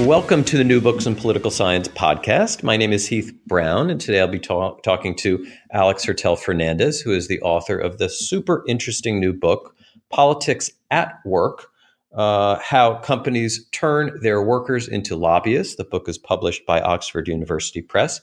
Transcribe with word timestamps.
Welcome 0.00 0.44
to 0.44 0.58
the 0.58 0.64
New 0.64 0.82
Books 0.82 1.06
in 1.06 1.16
Political 1.16 1.50
Science 1.50 1.88
podcast. 1.88 2.62
My 2.62 2.76
name 2.76 2.92
is 2.92 3.06
Heath 3.06 3.32
Brown, 3.46 3.88
and 3.88 3.98
today 3.98 4.20
I'll 4.20 4.28
be 4.28 4.38
talk- 4.38 4.82
talking 4.82 5.16
to 5.16 5.46
Alex 5.72 6.04
Hertel 6.04 6.36
Fernandez, 6.36 7.00
who 7.00 7.12
is 7.12 7.28
the 7.28 7.40
author 7.40 7.78
of 7.78 7.96
the 7.96 8.10
super 8.10 8.62
interesting 8.68 9.18
new 9.18 9.32
book, 9.32 9.74
Politics 10.10 10.70
at 10.90 11.14
Work 11.24 11.70
uh, 12.14 12.58
How 12.58 12.96
Companies 12.96 13.66
Turn 13.70 14.18
Their 14.20 14.42
Workers 14.42 14.86
into 14.86 15.16
Lobbyists. 15.16 15.76
The 15.76 15.84
book 15.84 16.10
is 16.10 16.18
published 16.18 16.66
by 16.66 16.82
Oxford 16.82 17.26
University 17.26 17.80
Press. 17.80 18.20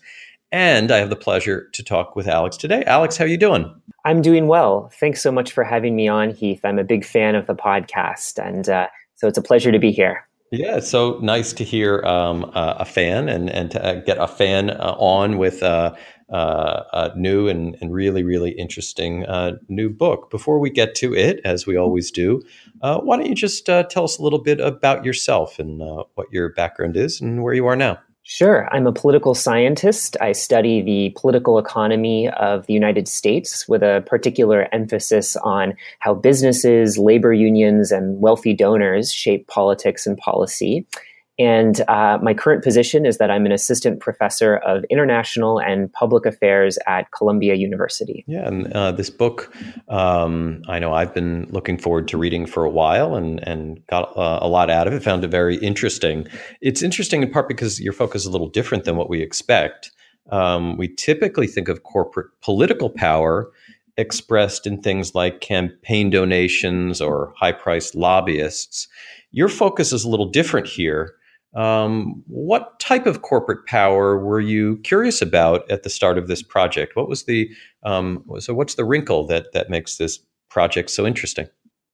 And 0.52 0.92
I 0.92 0.98
have 0.98 1.10
the 1.10 1.16
pleasure 1.16 1.70
to 1.74 1.84
talk 1.84 2.16
with 2.16 2.28
Alex 2.28 2.56
today. 2.56 2.84
Alex, 2.86 3.18
how 3.18 3.26
are 3.26 3.28
you 3.28 3.38
doing? 3.38 3.74
I'm 4.06 4.22
doing 4.22 4.46
well. 4.46 4.92
Thanks 5.00 5.24
so 5.24 5.32
much 5.32 5.52
for 5.52 5.64
having 5.64 5.96
me 5.96 6.08
on, 6.08 6.30
Heath. 6.30 6.62
I'm 6.64 6.78
a 6.78 6.84
big 6.84 7.04
fan 7.04 7.34
of 7.34 7.48
the 7.48 7.56
podcast, 7.56 8.38
and 8.38 8.70
uh, 8.70 8.88
so 9.16 9.28
it's 9.28 9.40
a 9.40 9.42
pleasure 9.42 9.72
to 9.72 9.80
be 9.80 9.92
here. 9.92 10.28
Yeah, 10.54 10.78
it's 10.78 10.90
so 10.92 11.18
nice 11.20 11.52
to 11.54 11.64
hear 11.64 12.04
um, 12.04 12.46
uh, 12.54 12.76
a 12.78 12.86
fan 12.86 13.28
and, 13.28 13.50
and 13.50 13.72
to 13.72 13.84
uh, 13.84 13.96
get 14.02 14.20
a 14.20 14.28
fan 14.28 14.70
uh, 14.70 14.96
on 15.00 15.40
with 15.40 15.64
uh, 15.64 15.96
uh 16.32 16.84
a 16.94 17.12
new 17.18 17.48
and, 17.48 17.76
and 17.82 17.92
really, 17.92 18.22
really 18.22 18.52
interesting 18.52 19.26
new 19.68 19.90
book. 19.90 20.30
Before 20.30 20.60
we 20.60 20.70
get 20.70 20.94
to 20.98 21.16
it, 21.16 21.42
as 21.44 21.66
we 21.66 21.76
always 21.76 22.12
do, 22.12 22.40
why 22.82 23.18
don't 23.18 23.26
you 23.26 23.34
just 23.34 23.66
tell 23.66 24.04
us 24.04 24.20
a 24.20 24.22
little 24.22 24.44
bit 24.44 24.60
about 24.60 25.04
yourself 25.04 25.58
and 25.58 25.82
what 26.14 26.28
your 26.32 26.54
background 26.54 26.98
is 26.98 27.20
and 27.20 27.42
where 27.42 27.56
you 27.56 27.66
are 27.66 27.76
now? 27.76 27.98
Sure. 28.26 28.70
I'm 28.72 28.88
a 28.88 28.94
political 28.94 29.36
scientist. 29.36 30.16
I 30.22 30.32
study 30.32 30.82
the 30.82 31.14
political 31.20 31.60
economy 31.60 32.30
of 32.30 32.66
the 32.68 32.74
United 32.74 33.10
States 33.10 33.68
with 33.68 33.84
a 33.84 34.02
particular 34.06 34.70
emphasis 34.72 35.36
on 35.38 35.74
how 36.00 36.14
businesses, 36.14 36.98
labor 36.98 37.34
unions, 37.34 37.92
and 37.92 38.22
wealthy 38.22 38.54
donors 38.54 39.12
shape 39.12 39.48
politics 39.48 40.08
and 40.08 40.18
policy. 40.18 40.86
And 41.40 41.82
uh, 41.88 42.20
my 42.22 42.36
current 42.36 42.64
position 42.64 43.08
is 43.08 43.18
that 43.18 43.32
I'm 43.32 43.48
an 43.48 43.52
assistant 43.52 44.00
professor 44.00 44.58
of 44.58 44.84
international 44.92 45.60
and 45.60 45.92
public 45.92 46.28
affairs 46.28 46.78
at 46.86 47.12
Columbia 47.12 47.56
University. 47.56 48.24
Yeah, 48.28 48.48
and 48.48 48.72
uh, 48.74 48.92
this 48.92 49.10
book, 49.10 49.52
um, 49.90 50.62
I 50.68 50.78
know 50.78 50.94
I've 50.94 51.14
been 51.14 51.48
looking 51.50 51.80
forward 51.80 52.08
to 52.10 52.18
reading 52.18 52.46
for 52.46 52.64
a 52.64 52.70
while 52.70 53.16
and 53.16 53.40
and 53.48 53.86
got 53.88 54.16
uh, 54.16 54.40
a 54.42 54.48
lot 54.48 54.70
out 54.70 54.86
of 54.86 54.94
it. 54.94 55.02
Found 55.04 55.24
it 55.24 55.30
very 55.30 55.56
interesting. 55.58 56.28
It's 56.62 56.84
interesting 56.84 57.24
in 57.24 57.32
part 57.32 57.48
because 57.48 57.82
your 57.82 57.94
focus 57.94 58.24
is 58.24 58.28
a 58.28 58.32
little 58.32 58.50
different 58.50 58.84
than 58.84 58.96
what 58.96 59.10
we 59.10 59.22
expect. 59.22 59.92
Um, 60.30 60.78
we 60.78 60.88
typically 60.88 61.48
think 61.48 61.68
of 61.68 61.84
corporate 61.84 62.28
political 62.42 62.90
power 62.90 63.52
expressed 63.98 64.66
in 64.66 64.82
things 64.82 65.14
like 65.14 65.42
campaign 65.42 66.10
donations 66.10 67.02
or 67.02 67.34
high 67.38 67.52
priced 67.52 67.96
lobbyists. 67.96 68.88
Your 69.32 69.50
focus 69.50 69.94
is 69.94 70.04
a 70.04 70.10
little 70.10 70.30
different 70.30 70.68
here. 70.68 71.16
Um, 71.56 72.24
what 72.28 72.80
type 72.80 73.06
of 73.06 73.22
corporate 73.22 73.66
power 73.68 74.18
were 74.18 74.40
you 74.40 74.78
curious 74.78 75.22
about 75.22 75.70
at 75.70 75.84
the 75.84 75.90
start 75.90 76.18
of 76.18 76.28
this 76.28 76.42
project? 76.42 76.96
What 76.96 77.08
was 77.08 77.26
the 77.26 77.50
um, 77.84 78.24
so 78.40 78.54
what's 78.54 78.76
the 78.76 78.86
wrinkle 78.86 79.28
that 79.28 79.54
that 79.54 79.70
makes 79.70 79.98
this 79.98 80.20
project 80.50 80.90
so 80.90 81.06
interesting? 81.06 81.48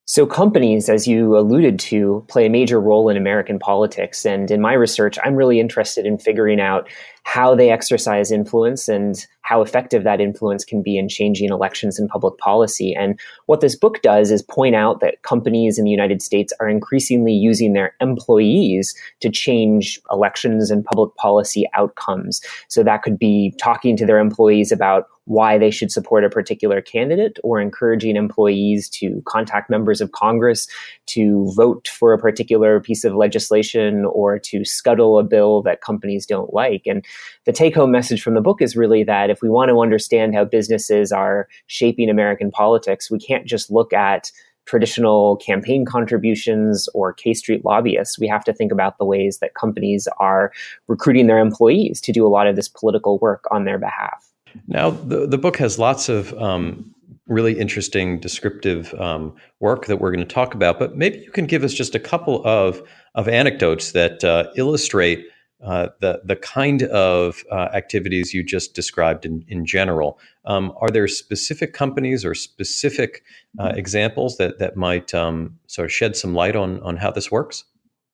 So, 0.10 0.26
companies, 0.26 0.90
as 0.90 1.08
you 1.08 1.38
alluded 1.38 1.78
to, 1.82 2.26
play 2.28 2.48
a 2.48 2.50
major 2.50 2.82
role 2.82 3.10
in 3.10 3.16
American 3.16 3.60
politics. 3.60 4.26
And 4.26 4.50
in 4.50 4.60
my 4.60 4.74
research, 4.74 5.20
I'm 5.24 5.36
really 5.36 5.60
interested 5.60 6.08
in 6.08 6.18
figuring 6.18 6.60
out 6.60 6.90
how 7.30 7.54
they 7.54 7.70
exercise 7.70 8.32
influence 8.32 8.88
and 8.88 9.28
how 9.42 9.62
effective 9.62 10.04
that 10.04 10.20
influence 10.20 10.66
can 10.66 10.82
be 10.82 10.98
in 10.98 11.08
changing 11.08 11.50
elections 11.50 12.00
and 12.00 12.10
public 12.10 12.36
policy. 12.40 12.96
And 12.96 13.20
what 13.46 13.62
this 13.62 13.76
book 13.76 14.02
does 14.02 14.32
is 14.32 14.42
point 14.42 14.74
out 14.74 15.00
that 15.02 15.22
companies 15.22 15.78
in 15.78 15.86
the 15.86 15.92
United 15.92 16.24
States 16.24 16.52
are 16.60 16.68
increasingly 16.68 17.34
using 17.34 17.74
their 17.74 17.94
employees 18.02 18.96
to 19.20 19.30
change 19.30 20.00
elections 20.12 20.72
and 20.72 20.84
public 20.84 21.14
policy 21.18 21.66
outcomes. 21.76 22.42
So 22.68 22.82
that 22.82 23.04
could 23.04 23.20
be 23.20 23.54
talking 23.60 23.96
to 23.98 24.08
their 24.08 24.18
employees 24.18 24.72
about 24.72 25.06
why 25.30 25.60
they 25.60 25.70
should 25.70 25.92
support 25.92 26.26
a 26.26 26.30
particular 26.30 26.82
candidate 26.82 27.38
or 27.44 27.62
encouraging 27.62 28.16
employees 28.16 28.90
to 28.90 29.22
contact 29.28 29.70
members 29.70 30.02
of 30.02 30.12
Congress 30.12 30.68
to 31.06 31.52
vote 31.56 31.88
for 31.88 32.14
a 32.14 32.18
particular 32.18 32.80
piece 32.80 33.04
of 33.04 33.14
legislation 33.14 34.06
or 34.06 34.40
to 34.40 34.66
scuttle 34.66 35.20
a 35.20 35.24
bill 35.24 35.62
that 35.62 35.82
companies 35.82 36.26
don't 36.26 36.52
like. 36.52 36.82
And 36.88 37.06
the 37.46 37.52
take 37.52 37.76
home 37.76 37.92
message 37.92 38.22
from 38.22 38.34
the 38.34 38.42
book 38.42 38.62
is 38.62 38.76
really 38.76 39.04
that 39.04 39.30
if 39.30 39.42
we 39.42 39.50
want 39.50 39.70
to 39.70 39.80
understand 39.80 40.36
how 40.36 40.46
businesses 40.46 41.12
are 41.12 41.48
shaping 41.68 42.10
American 42.10 42.52
politics, 42.52 43.10
we 43.10 43.20
can't 43.20 43.46
just 43.46 43.72
look 43.72 43.94
at 43.94 44.32
traditional 44.66 45.38
campaign 45.38 45.84
contributions 45.84 46.88
or 46.94 47.12
K 47.12 47.34
Street 47.34 47.66
lobbyists. 47.66 48.20
We 48.20 48.28
have 48.28 48.44
to 48.44 48.54
think 48.54 48.72
about 48.72 49.00
the 49.00 49.06
ways 49.06 49.40
that 49.40 49.56
companies 49.56 50.08
are 50.20 50.52
recruiting 50.88 51.26
their 51.26 51.40
employees 51.40 52.00
to 52.02 52.12
do 52.12 52.26
a 52.26 52.30
lot 52.30 52.46
of 52.46 52.56
this 52.56 52.68
political 52.68 53.18
work 53.18 53.46
on 53.50 53.66
their 53.66 53.80
behalf. 53.80 54.32
Now, 54.68 54.92
the, 54.92 55.26
the 55.28 55.40
book 55.40 55.58
has 55.58 55.80
lots 55.80 56.08
of 56.08 56.34
um, 56.40 56.94
really 57.28 57.58
interesting 57.58 58.20
descriptive 58.20 58.94
um, 58.96 59.36
work 59.60 59.86
that 59.88 59.98
we're 59.98 60.12
going 60.12 60.28
to 60.28 60.34
talk 60.34 60.54
about, 60.54 60.78
but 60.78 60.96
maybe 60.96 61.20
you 61.20 61.32
can 61.32 61.46
give 61.46 61.64
us 61.64 61.74
just 61.74 61.96
a 61.96 62.00
couple 62.00 62.46
of, 62.46 62.82
of 63.16 63.28
anecdotes 63.28 63.92
that 63.94 64.24
uh, 64.24 64.52
illustrate 64.56 65.26
uh, 65.64 65.90
the, 66.00 66.22
the 66.24 66.36
kind 66.36 66.84
of 66.84 67.44
uh, 67.52 67.70
activities 67.74 68.34
you 68.34 68.44
just 68.44 68.74
described 68.74 69.26
in, 69.26 69.44
in 69.48 69.66
general. 69.66 70.20
Um, 70.46 70.74
are 70.80 70.90
there 70.90 71.08
specific 71.08 71.74
companies 71.74 72.24
or 72.24 72.34
specific 72.34 73.24
uh, 73.60 73.74
examples 73.76 74.38
that, 74.38 74.60
that 74.60 74.78
might 74.78 75.14
um, 75.14 75.60
sort 75.68 75.86
of 75.86 75.92
shed 75.92 76.16
some 76.16 76.34
light 76.34 76.56
on, 76.56 76.80
on 76.82 76.98
how 76.98 77.12
this 77.12 77.30
works? 77.30 77.66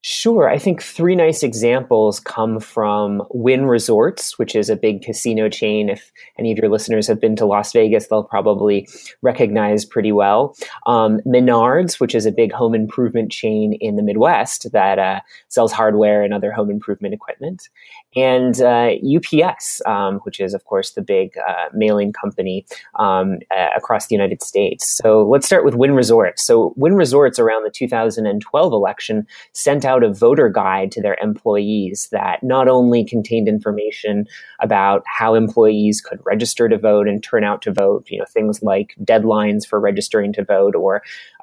Sure. 0.07 0.47
I 0.47 0.59
think 0.59 0.83
three 0.83 1.15
nice 1.15 1.41
examples 1.41 2.19
come 2.19 2.59
from 2.59 3.23
Wynn 3.31 3.65
Resorts, 3.65 4.37
which 4.37 4.55
is 4.55 4.69
a 4.69 4.75
big 4.75 5.01
casino 5.01 5.49
chain. 5.49 5.89
If 5.89 6.11
any 6.37 6.51
of 6.51 6.59
your 6.59 6.69
listeners 6.69 7.07
have 7.07 7.19
been 7.19 7.35
to 7.37 7.45
Las 7.47 7.73
Vegas, 7.73 8.05
they'll 8.05 8.23
probably 8.23 8.87
recognize 9.23 9.83
pretty 9.83 10.11
well. 10.11 10.55
Um, 10.85 11.21
Menards, 11.25 11.99
which 11.99 12.13
is 12.13 12.27
a 12.27 12.31
big 12.31 12.51
home 12.51 12.75
improvement 12.75 13.31
chain 13.31 13.73
in 13.81 13.95
the 13.95 14.03
Midwest 14.03 14.71
that 14.73 14.99
uh, 14.99 15.21
sells 15.47 15.71
hardware 15.71 16.21
and 16.21 16.35
other 16.35 16.51
home 16.51 16.69
improvement 16.69 17.15
equipment. 17.15 17.69
And 18.15 18.61
uh, 18.61 18.91
UPS, 19.03 19.81
um, 19.85 20.19
which 20.19 20.39
is, 20.39 20.53
of 20.53 20.63
course, 20.65 20.91
the 20.91 21.01
big 21.01 21.37
uh, 21.37 21.69
mailing 21.73 22.13
company 22.13 22.65
um, 22.97 23.39
across 23.75 24.07
the 24.07 24.15
United 24.15 24.41
States. 24.41 24.87
So 24.87 25.27
let's 25.27 25.45
start 25.45 25.65
with 25.65 25.75
Wynn 25.75 25.93
Resorts. 25.95 26.45
So 26.45 26.73
Wynn 26.77 26.95
Resorts, 26.95 27.39
around 27.39 27.63
the 27.63 27.71
2012 27.71 28.73
election, 28.73 29.27
sent 29.53 29.85
out 29.85 30.03
a 30.03 30.13
voter 30.13 30.49
guide 30.49 30.91
to 30.93 31.01
their 31.01 31.17
employees 31.21 32.07
that 32.11 32.41
not 32.43 32.67
only 32.67 33.03
contained 33.03 33.47
information 33.47 34.25
about 34.61 35.03
how 35.05 35.35
employees 35.35 36.01
could 36.01 36.19
register 36.25 36.69
to 36.69 36.77
vote 36.77 37.07
and 37.07 37.21
turn 37.23 37.43
out 37.43 37.61
to 37.63 37.73
vote, 37.73 38.05
you 38.09 38.19
know, 38.19 38.25
things 38.25 38.61
like 38.61 38.95
deadlines 39.03 39.67
for 39.67 39.79
registering 39.79 40.33
to 40.33 40.43
vote 40.43 40.75
or 40.75 41.01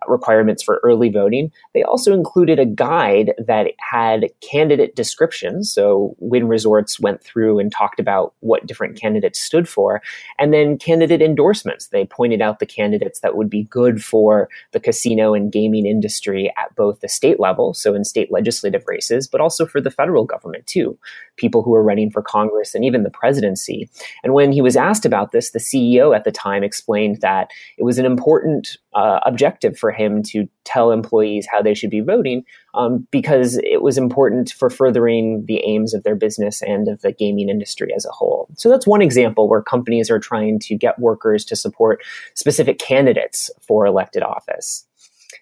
requirements 0.08 0.62
for 0.62 0.80
early 0.82 1.08
voting. 1.08 1.52
They 1.74 1.82
also 1.82 2.12
included 2.12 2.58
a 2.58 2.66
guide 2.66 3.32
that 3.38 3.68
had 3.78 4.26
candidate 4.40 4.96
descriptions. 4.96 5.72
So 5.72 6.16
Wynn 6.18 6.48
Resorts 6.48 7.00
went 7.00 7.22
through 7.22 7.58
and 7.58 7.70
talked 7.70 8.00
about 8.00 8.34
what 8.40 8.66
different 8.66 9.00
candidates 9.00 9.40
stood 9.40 9.68
for, 9.68 10.02
and 10.38 10.52
then 10.52 10.78
candidate 10.78 11.22
endorsements. 11.22 11.88
They 11.88 12.04
pointed 12.04 12.42
out 12.42 12.58
the 12.58 12.66
candidates 12.66 13.20
that 13.20 13.36
would 13.36 13.50
be 13.50 13.64
good 13.64 14.02
for 14.02 14.48
the 14.72 14.80
casino 14.80 15.34
and 15.34 15.52
gaming 15.52 15.86
industry 15.86 16.52
at 16.56 16.74
both 16.74 17.00
the 17.00 17.08
state 17.08 17.38
level, 17.38 17.74
so 17.74 17.94
in 17.94 18.04
state 18.04 18.32
legislative 18.32 18.84
races, 18.86 19.28
but 19.28 19.40
also 19.40 19.66
for 19.66 19.80
the 19.80 19.90
federal 19.90 20.24
government 20.24 20.66
too. 20.66 20.98
People 21.36 21.62
who 21.62 21.74
are 21.74 21.82
running 21.82 22.10
for 22.10 22.22
Congress 22.22 22.74
and 22.74 22.84
even 22.84 23.02
the 23.02 23.10
presidency. 23.10 23.88
And 24.24 24.34
when 24.34 24.52
he 24.52 24.60
was 24.60 24.76
asked 24.76 25.04
about 25.04 25.32
this, 25.32 25.50
the 25.50 25.58
CEO 25.58 26.14
at 26.14 26.24
the 26.24 26.32
time 26.32 26.64
explained 26.64 27.20
that 27.20 27.50
it 27.78 27.84
was 27.84 27.98
an 27.98 28.06
important 28.06 28.76
uh, 28.94 29.20
objective 29.24 29.78
for 29.78 29.90
him 29.92 30.22
to 30.24 30.48
tell 30.64 30.90
employees 30.90 31.46
how 31.50 31.62
they 31.62 31.74
should 31.74 31.90
be 31.90 32.00
voting 32.00 32.44
um, 32.74 33.06
because 33.10 33.58
it 33.58 33.82
was 33.82 33.98
important 33.98 34.50
for 34.50 34.70
furthering 34.70 35.44
the 35.46 35.62
aims 35.64 35.94
of 35.94 36.02
their 36.02 36.14
business 36.14 36.62
and 36.62 36.88
of 36.88 37.00
the 37.02 37.12
gaming 37.12 37.48
industry 37.48 37.92
as 37.94 38.04
a 38.04 38.10
whole. 38.10 38.48
So 38.56 38.68
that's 38.68 38.86
one 38.86 39.02
example 39.02 39.48
where 39.48 39.62
companies 39.62 40.10
are 40.10 40.18
trying 40.18 40.58
to 40.60 40.76
get 40.76 40.98
workers 40.98 41.44
to 41.46 41.56
support 41.56 42.02
specific 42.34 42.78
candidates 42.78 43.50
for 43.60 43.86
elected 43.86 44.22
office. 44.22 44.84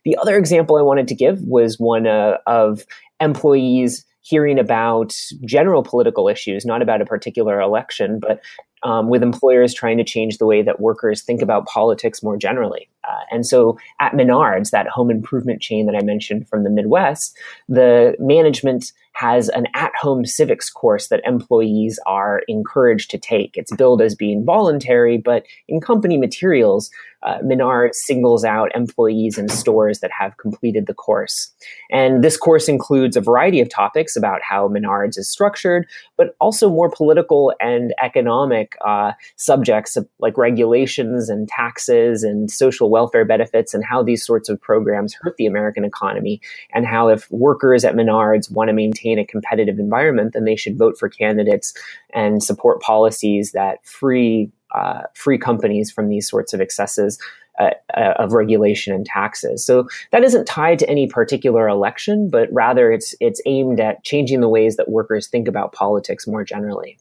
The 0.05 0.17
other 0.17 0.37
example 0.37 0.77
I 0.77 0.83
wanted 0.83 1.09
to 1.09 1.15
give 1.15 1.41
was 1.43 1.79
one 1.79 2.07
uh, 2.07 2.39
of 2.47 2.85
employees 3.21 4.05
hearing 4.23 4.59
about 4.59 5.17
general 5.45 5.83
political 5.83 6.29
issues, 6.29 6.65
not 6.65 6.83
about 6.83 7.01
a 7.01 7.07
particular 7.07 7.61
election, 7.61 8.21
but 8.21 8.41
um, 8.83 9.09
with 9.09 9.23
employers 9.23 9.75
trying 9.75 9.99
to 9.99 10.05
change 10.05 10.39
the 10.39 10.47
way 10.47 10.63
that 10.63 10.81
workers 10.81 11.23
think 11.23 11.43
about 11.43 11.67
politics 11.67 12.23
more 12.23 12.37
generally. 12.37 12.89
Uh, 13.09 13.21
and 13.31 13.47
so 13.47 13.79
at 14.01 14.13
Menards, 14.13 14.71
that 14.71 14.89
home 14.89 15.11
improvement 15.11 15.61
chain 15.61 15.87
that 15.87 15.97
I 15.97 16.03
mentioned 16.03 16.49
from 16.49 16.65
the 16.65 16.71
Midwest, 16.71 17.37
the 17.69 18.15
management 18.19 18.93
has 19.15 19.49
an 19.51 19.67
at 19.75 19.93
home 20.01 20.25
civics 20.25 20.71
course 20.71 21.09
that 21.09 21.21
employees 21.25 21.99
are 22.07 22.43
encouraged 22.49 23.11
to 23.11 23.19
take. 23.19 23.57
It's 23.57 23.75
billed 23.75 24.01
as 24.01 24.15
being 24.15 24.45
voluntary, 24.45 25.19
but 25.19 25.45
in 25.69 25.81
company 25.81 26.17
materials, 26.17 26.91
uh, 27.23 27.39
Menard 27.43 27.95
singles 27.95 28.45
out 28.45 28.75
employees 28.75 29.37
in 29.37 29.49
stores 29.51 30.01
that 30.01 30.11
have 30.11 30.39
completed 30.39 30.87
the 30.87 30.95
course. 30.95 31.53
And 31.91 32.25
this 32.25 32.39
course 32.39 32.67
includes 32.67 33.15
a 33.15 33.21
variety 33.21 33.61
of 33.61 33.69
topics 33.69 34.17
about 34.17 34.41
how 34.43 34.69
Menards 34.69 35.19
is 35.19 35.29
structured, 35.29 35.87
but 36.17 36.35
also 36.41 36.71
more 36.71 36.91
political 36.91 37.53
and 37.61 37.93
economic 38.03 38.70
uh, 38.85 39.13
subjects 39.37 39.97
like 40.19 40.37
regulations 40.37 41.29
and 41.29 41.49
taxes 41.49 42.23
and 42.23 42.51
social 42.51 42.91
welfare 42.91 43.25
benefits 43.25 43.75
and 43.75 43.85
how 43.85 44.03
these 44.03 44.25
sorts 44.25 44.49
of 44.49 44.61
programs 44.61 45.15
hurt 45.15 45.37
the 45.37 45.47
American 45.47 45.85
economy 45.85 46.41
and 46.73 46.87
how 46.87 47.09
if 47.09 47.31
workers 47.31 47.85
at 47.85 47.95
Menards 47.95 48.51
want 48.51 48.69
to 48.69 48.75
maintain 48.75 49.19
a 49.19 49.27
competitive 49.27 49.79
environment, 49.79 50.33
then 50.33 50.45
they 50.45 50.57
should 50.57 50.79
vote 50.79 50.99
for 50.99 51.09
candidates 51.09 51.75
and 52.15 52.43
support 52.43 52.81
policies 52.81 53.53
that 53.53 53.85
free 53.87 54.51
uh, 54.75 55.03
free 55.15 55.37
companies 55.37 55.91
from 55.91 56.09
these 56.09 56.29
sorts 56.29 56.53
of 56.53 56.61
excesses 56.61 57.19
uh, 57.61 57.71
uh, 57.95 58.15
of 58.17 58.33
regulation 58.33 58.95
and 58.95 59.05
taxes. 59.05 59.65
So 59.65 59.87
that 60.13 60.25
isn't 60.25 60.47
tied 60.47 60.79
to 60.79 60.89
any 60.89 61.07
particular 61.07 61.69
election, 61.69 62.31
but 62.31 62.49
rather 62.53 62.91
it's 62.91 63.15
it's 63.21 63.41
aimed 63.45 63.81
at 63.81 64.03
changing 64.03 64.41
the 64.41 64.49
ways 64.49 64.77
that 64.77 64.89
workers 64.89 65.27
think 65.27 65.47
about 65.47 65.73
politics 65.73 66.27
more 66.27 66.43
generally. 66.43 66.97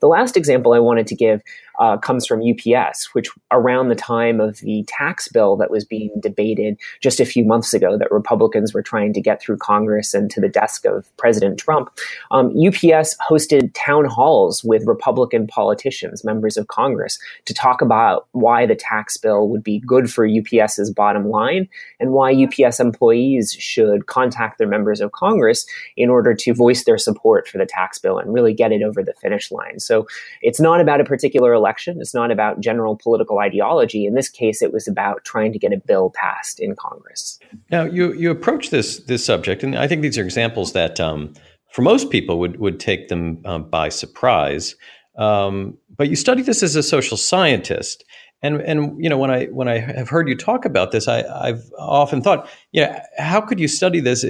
The 0.00 0.08
last 0.08 0.36
example 0.36 0.74
I 0.74 0.80
wanted 0.80 1.06
to 1.06 1.14
give 1.14 1.42
uh, 1.78 1.96
comes 1.96 2.26
from 2.26 2.42
UPS, 2.42 3.08
which 3.14 3.28
around 3.50 3.88
the 3.88 3.94
time 3.94 4.40
of 4.40 4.58
the 4.58 4.84
tax 4.86 5.28
bill 5.28 5.56
that 5.56 5.70
was 5.70 5.84
being 5.84 6.10
debated 6.20 6.78
just 7.00 7.20
a 7.20 7.26
few 7.26 7.44
months 7.44 7.74
ago, 7.74 7.96
that 7.98 8.10
Republicans 8.10 8.74
were 8.74 8.82
trying 8.82 9.12
to 9.12 9.20
get 9.20 9.40
through 9.40 9.56
Congress 9.56 10.14
and 10.14 10.30
to 10.30 10.40
the 10.40 10.48
desk 10.48 10.84
of 10.84 11.14
President 11.16 11.58
Trump, 11.58 11.90
um, 12.30 12.54
UPS 12.56 13.16
hosted 13.28 13.70
town 13.74 14.04
halls 14.04 14.62
with 14.64 14.86
Republican 14.86 15.46
politicians, 15.46 16.24
members 16.24 16.56
of 16.56 16.66
Congress, 16.68 17.18
to 17.44 17.54
talk 17.54 17.80
about 17.80 18.26
why 18.32 18.66
the 18.66 18.74
tax 18.74 19.16
bill 19.16 19.48
would 19.48 19.62
be 19.62 19.80
good 19.80 20.10
for 20.10 20.26
UPS's 20.26 20.90
bottom 20.90 21.28
line 21.28 21.68
and 22.00 22.12
why 22.12 22.32
UPS 22.32 22.80
employees 22.80 23.52
should 23.52 24.06
contact 24.06 24.58
their 24.58 24.68
members 24.68 25.00
of 25.00 25.12
Congress 25.12 25.66
in 25.96 26.10
order 26.10 26.34
to 26.34 26.54
voice 26.54 26.84
their 26.84 26.98
support 26.98 27.48
for 27.48 27.58
the 27.58 27.66
tax 27.66 27.98
bill 27.98 28.18
and 28.18 28.32
really 28.32 28.54
get 28.54 28.72
it 28.72 28.82
over 28.82 29.02
the 29.02 29.14
finish 29.14 29.50
line. 29.50 29.78
So 29.78 30.06
it's 30.40 30.60
not 30.60 30.80
about 30.80 31.00
a 31.00 31.04
particular 31.04 31.58
election. 31.62 32.00
It's 32.00 32.14
not 32.14 32.30
about 32.30 32.60
general 32.60 32.96
political 32.96 33.38
ideology. 33.38 34.06
In 34.06 34.14
this 34.14 34.28
case, 34.28 34.62
it 34.62 34.72
was 34.72 34.88
about 34.88 35.24
trying 35.24 35.52
to 35.52 35.58
get 35.58 35.72
a 35.72 35.76
bill 35.76 36.10
passed 36.10 36.58
in 36.60 36.74
Congress. 36.74 37.38
Now, 37.70 37.84
you 37.84 38.12
you 38.14 38.30
approach 38.30 38.70
this 38.70 38.98
this 39.04 39.24
subject, 39.24 39.62
and 39.62 39.76
I 39.76 39.86
think 39.86 40.02
these 40.02 40.18
are 40.18 40.24
examples 40.24 40.72
that, 40.72 40.98
um, 40.98 41.34
for 41.72 41.82
most 41.82 42.10
people, 42.10 42.38
would 42.40 42.58
would 42.58 42.80
take 42.80 43.08
them 43.08 43.40
um, 43.44 43.70
by 43.70 43.88
surprise. 43.88 44.74
Um, 45.16 45.78
but 45.96 46.08
you 46.08 46.16
study 46.16 46.42
this 46.42 46.62
as 46.62 46.74
a 46.74 46.82
social 46.82 47.16
scientist, 47.16 48.04
and 48.42 48.60
and 48.62 49.02
you 49.02 49.08
know 49.08 49.18
when 49.18 49.30
I 49.30 49.46
when 49.46 49.68
I 49.68 49.78
have 49.78 50.08
heard 50.08 50.28
you 50.28 50.36
talk 50.36 50.64
about 50.64 50.90
this, 50.90 51.06
I, 51.06 51.22
I've 51.22 51.70
often 51.78 52.22
thought, 52.22 52.48
yeah, 52.72 53.04
how 53.18 53.40
could 53.40 53.60
you 53.60 53.68
study 53.68 54.00
this 54.00 54.24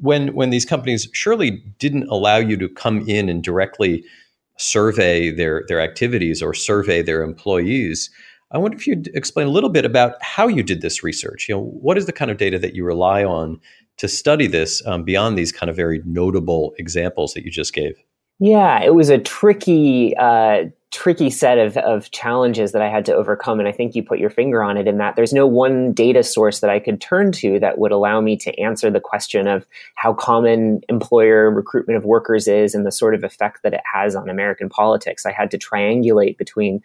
when 0.00 0.34
when 0.34 0.50
these 0.50 0.64
companies 0.64 1.08
surely 1.12 1.50
didn't 1.78 2.08
allow 2.08 2.36
you 2.36 2.56
to 2.56 2.68
come 2.68 3.08
in 3.08 3.28
and 3.28 3.42
directly 3.42 4.04
survey 4.58 5.30
their 5.30 5.64
their 5.68 5.80
activities 5.80 6.42
or 6.42 6.54
survey 6.54 7.02
their 7.02 7.22
employees. 7.22 8.10
I 8.50 8.58
wonder 8.58 8.76
if 8.76 8.86
you'd 8.86 9.08
explain 9.08 9.46
a 9.46 9.50
little 9.50 9.70
bit 9.70 9.84
about 9.84 10.14
how 10.22 10.48
you 10.48 10.62
did 10.62 10.80
this 10.80 11.02
research. 11.02 11.48
You 11.48 11.56
know, 11.56 11.64
what 11.64 11.98
is 11.98 12.06
the 12.06 12.12
kind 12.12 12.30
of 12.30 12.38
data 12.38 12.58
that 12.58 12.74
you 12.74 12.84
rely 12.84 13.24
on 13.24 13.60
to 13.98 14.08
study 14.08 14.46
this 14.46 14.84
um, 14.86 15.04
beyond 15.04 15.36
these 15.36 15.52
kind 15.52 15.68
of 15.68 15.76
very 15.76 16.00
notable 16.04 16.74
examples 16.78 17.34
that 17.34 17.44
you 17.44 17.50
just 17.50 17.74
gave? 17.74 17.94
Yeah, 18.38 18.82
it 18.82 18.94
was 18.94 19.10
a 19.10 19.18
tricky 19.18 20.16
uh, 20.16 20.64
tricky 20.90 21.28
set 21.28 21.58
of, 21.58 21.76
of 21.76 22.10
challenges 22.12 22.72
that 22.72 22.80
I 22.80 22.88
had 22.88 23.04
to 23.06 23.14
overcome. 23.14 23.58
And 23.58 23.68
I 23.68 23.72
think 23.72 23.94
you 23.94 24.02
put 24.02 24.18
your 24.18 24.30
finger 24.30 24.62
on 24.62 24.78
it 24.78 24.88
in 24.88 24.96
that 24.98 25.16
there's 25.16 25.34
no 25.34 25.46
one 25.46 25.92
data 25.92 26.22
source 26.22 26.60
that 26.60 26.70
I 26.70 26.78
could 26.78 27.00
turn 27.00 27.30
to 27.32 27.60
that 27.60 27.78
would 27.78 27.92
allow 27.92 28.22
me 28.22 28.38
to 28.38 28.58
answer 28.58 28.90
the 28.90 29.00
question 29.00 29.46
of 29.46 29.66
how 29.96 30.14
common 30.14 30.80
employer 30.88 31.50
recruitment 31.50 31.98
of 31.98 32.06
workers 32.06 32.48
is 32.48 32.74
and 32.74 32.86
the 32.86 32.92
sort 32.92 33.14
of 33.14 33.22
effect 33.22 33.62
that 33.62 33.74
it 33.74 33.82
has 33.92 34.16
on 34.16 34.30
American 34.30 34.70
politics. 34.70 35.26
I 35.26 35.32
had 35.32 35.50
to 35.50 35.58
triangulate 35.58 36.38
between 36.38 36.80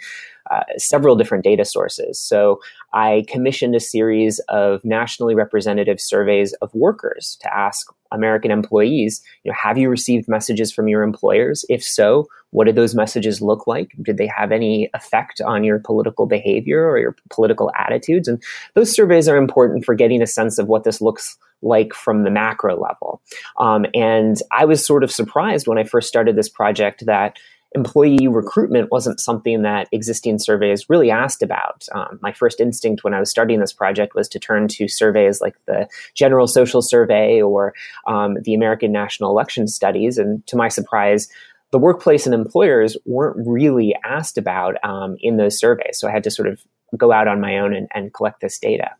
uh, 0.51 0.63
several 0.77 1.15
different 1.15 1.45
data 1.45 1.63
sources. 1.63 2.19
So 2.19 2.59
I 2.93 3.23
commissioned 3.29 3.75
a 3.75 3.79
series 3.79 4.39
of 4.49 4.83
nationally 4.83 5.33
representative 5.33 6.01
surveys 6.01 6.51
of 6.53 6.73
workers 6.75 7.37
to 7.41 7.55
ask 7.55 7.87
American 8.11 8.51
employees, 8.51 9.21
you 9.43 9.51
know, 9.51 9.57
have 9.57 9.77
you 9.77 9.89
received 9.89 10.27
messages 10.27 10.71
from 10.73 10.89
your 10.89 11.03
employers? 11.03 11.65
If 11.69 11.81
so, 11.83 12.27
what 12.53 12.65
did 12.65 12.75
those 12.75 12.95
messages 12.95 13.41
look 13.41 13.67
like? 13.67 13.91
Did 14.01 14.17
they 14.17 14.27
have 14.27 14.51
any 14.51 14.89
effect 14.93 15.41
on 15.41 15.63
your 15.63 15.79
political 15.79 16.25
behavior 16.25 16.87
or 16.87 16.99
your 16.99 17.15
political 17.29 17.71
attitudes? 17.77 18.27
And 18.27 18.41
those 18.75 18.93
surveys 18.93 19.27
are 19.27 19.37
important 19.37 19.85
for 19.85 19.95
getting 19.95 20.21
a 20.21 20.27
sense 20.27 20.59
of 20.59 20.67
what 20.67 20.83
this 20.83 21.01
looks 21.01 21.37
like 21.61 21.93
from 21.93 22.23
the 22.23 22.29
macro 22.29 22.79
level. 22.79 23.21
Um, 23.57 23.85
and 23.93 24.37
I 24.51 24.65
was 24.65 24.85
sort 24.85 25.03
of 25.03 25.11
surprised 25.11 25.67
when 25.67 25.77
I 25.77 25.83
first 25.83 26.07
started 26.07 26.35
this 26.35 26.49
project 26.49 27.05
that 27.05 27.37
employee 27.75 28.27
recruitment 28.27 28.91
wasn't 28.91 29.19
something 29.19 29.63
that 29.63 29.87
existing 29.91 30.37
surveys 30.37 30.89
really 30.89 31.09
asked 31.09 31.41
about. 31.41 31.87
Um, 31.91 32.19
my 32.21 32.31
first 32.31 32.59
instinct 32.59 33.03
when 33.03 33.15
I 33.15 33.19
was 33.19 33.31
starting 33.31 33.59
this 33.59 33.73
project 33.73 34.13
was 34.13 34.29
to 34.29 34.39
turn 34.39 34.67
to 34.69 34.87
surveys 34.87 35.41
like 35.41 35.55
the 35.65 35.87
General 36.13 36.47
Social 36.47 36.83
Survey 36.83 37.41
or 37.41 37.73
um, 38.05 38.37
the 38.43 38.53
American 38.53 38.91
National 38.91 39.31
Election 39.31 39.67
Studies. 39.67 40.19
And 40.19 40.45
to 40.45 40.55
my 40.55 40.67
surprise, 40.67 41.27
the 41.73 41.79
workplace 41.79 42.27
and 42.27 42.35
employers 42.35 42.95
weren't 43.03 43.47
really 43.47 43.95
asked 44.05 44.37
about 44.37 44.75
um, 44.85 45.17
in 45.21 45.37
those 45.37 45.57
surveys. 45.57 45.97
So 45.97 46.07
I 46.07 46.11
had 46.11 46.23
to 46.23 46.29
sort 46.29 46.47
of 46.47 46.61
go 46.95 47.11
out 47.11 47.27
on 47.27 47.41
my 47.41 47.57
own 47.57 47.73
and, 47.73 47.87
and, 47.95 48.13
collect 48.13 48.41
this 48.41 48.59
data. 48.59 48.91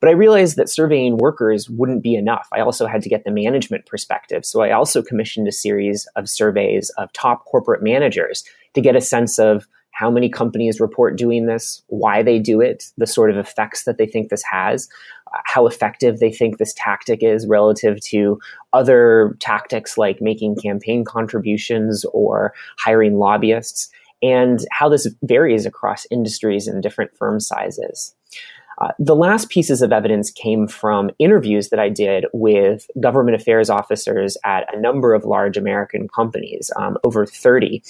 But 0.00 0.08
I 0.08 0.14
realized 0.14 0.56
that 0.56 0.70
surveying 0.70 1.18
workers 1.18 1.68
wouldn't 1.68 2.02
be 2.02 2.14
enough. 2.14 2.48
I 2.50 2.60
also 2.60 2.86
had 2.86 3.02
to 3.02 3.10
get 3.10 3.24
the 3.24 3.30
management 3.30 3.84
perspective. 3.84 4.46
So 4.46 4.62
I 4.62 4.70
also 4.70 5.02
commissioned 5.02 5.46
a 5.46 5.52
series 5.52 6.08
of 6.16 6.30
surveys 6.30 6.88
of 6.96 7.12
top 7.12 7.44
corporate 7.44 7.82
managers 7.82 8.44
to 8.72 8.80
get 8.80 8.96
a 8.96 9.02
sense 9.02 9.38
of 9.38 9.68
how 9.92 10.10
many 10.10 10.28
companies 10.28 10.80
report 10.80 11.16
doing 11.16 11.46
this, 11.46 11.82
why 11.88 12.22
they 12.22 12.38
do 12.38 12.60
it, 12.60 12.90
the 12.96 13.06
sort 13.06 13.30
of 13.30 13.36
effects 13.36 13.84
that 13.84 13.98
they 13.98 14.06
think 14.06 14.28
this 14.28 14.42
has, 14.42 14.88
how 15.44 15.66
effective 15.66 16.18
they 16.18 16.32
think 16.32 16.58
this 16.58 16.74
tactic 16.76 17.22
is 17.22 17.46
relative 17.46 18.00
to 18.00 18.38
other 18.72 19.36
tactics 19.40 19.96
like 19.96 20.20
making 20.20 20.56
campaign 20.56 21.04
contributions 21.04 22.04
or 22.12 22.52
hiring 22.78 23.18
lobbyists, 23.18 23.88
and 24.22 24.64
how 24.70 24.88
this 24.88 25.08
varies 25.22 25.66
across 25.66 26.06
industries 26.10 26.66
and 26.66 26.82
different 26.82 27.14
firm 27.16 27.40
sizes. 27.40 28.14
Uh, 28.78 28.88
the 28.98 29.14
last 29.14 29.50
pieces 29.50 29.82
of 29.82 29.92
evidence 29.92 30.30
came 30.30 30.66
from 30.66 31.10
interviews 31.18 31.68
that 31.68 31.78
I 31.78 31.88
did 31.88 32.24
with 32.32 32.86
government 33.00 33.40
affairs 33.40 33.68
officers 33.68 34.36
at 34.44 34.66
a 34.74 34.80
number 34.80 35.12
of 35.14 35.24
large 35.24 35.56
American 35.56 36.08
companies, 36.08 36.70
um, 36.76 36.96
over 37.04 37.26
30. 37.26 37.82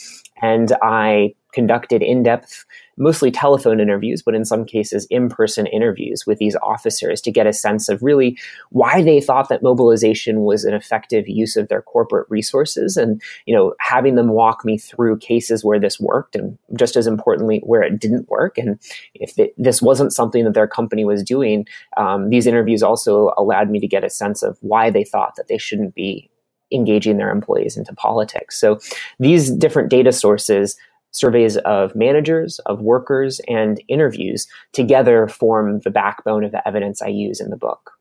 And 0.42 0.72
I 0.82 1.34
conducted 1.52 2.02
in 2.02 2.22
depth, 2.22 2.64
mostly 2.96 3.30
telephone 3.30 3.80
interviews, 3.80 4.22
but 4.22 4.34
in 4.34 4.44
some 4.44 4.64
cases 4.64 5.06
in 5.10 5.28
person 5.28 5.66
interviews 5.66 6.26
with 6.26 6.38
these 6.38 6.56
officers 6.62 7.20
to 7.20 7.30
get 7.30 7.46
a 7.46 7.52
sense 7.52 7.88
of 7.88 8.02
really 8.02 8.38
why 8.70 9.02
they 9.02 9.20
thought 9.20 9.48
that 9.48 9.62
mobilization 9.62 10.40
was 10.40 10.64
an 10.64 10.74
effective 10.74 11.28
use 11.28 11.56
of 11.56 11.68
their 11.68 11.82
corporate 11.82 12.26
resources 12.28 12.96
and, 12.96 13.22
you 13.46 13.54
know, 13.54 13.74
having 13.80 14.14
them 14.14 14.28
walk 14.28 14.64
me 14.64 14.76
through 14.76 15.16
cases 15.18 15.64
where 15.64 15.80
this 15.80 16.00
worked 16.00 16.36
and 16.36 16.58
just 16.76 16.96
as 16.96 17.06
importantly, 17.06 17.60
where 17.64 17.82
it 17.82 17.98
didn't 17.98 18.28
work. 18.28 18.58
And 18.58 18.78
if 19.14 19.38
it, 19.38 19.54
this 19.56 19.80
wasn't 19.80 20.12
something 20.12 20.44
that 20.44 20.54
their 20.54 20.68
company 20.68 21.04
was 21.04 21.22
doing, 21.22 21.66
um, 21.96 22.30
these 22.30 22.46
interviews 22.46 22.82
also 22.82 23.32
allowed 23.36 23.70
me 23.70 23.80
to 23.80 23.86
get 23.86 24.04
a 24.04 24.10
sense 24.10 24.42
of 24.42 24.58
why 24.60 24.90
they 24.90 25.04
thought 25.04 25.36
that 25.36 25.48
they 25.48 25.58
shouldn't 25.58 25.94
be 25.94 26.28
engaging 26.72 27.18
their 27.18 27.30
employees 27.30 27.76
into 27.76 27.94
politics. 27.94 28.58
So 28.58 28.80
these 29.18 29.50
different 29.50 29.90
data 29.90 30.12
sources 30.12 30.76
surveys 31.12 31.56
of 31.58 31.94
managers, 31.94 32.58
of 32.66 32.80
workers, 32.80 33.40
and 33.48 33.82
interviews 33.88 34.46
together 34.72 35.28
form 35.28 35.80
the 35.80 35.90
backbone 35.90 36.44
of 36.44 36.52
the 36.52 36.66
evidence 36.66 37.00
I 37.00 37.08
use 37.08 37.40
in 37.40 37.50
the 37.50 37.56
book. 37.56 37.92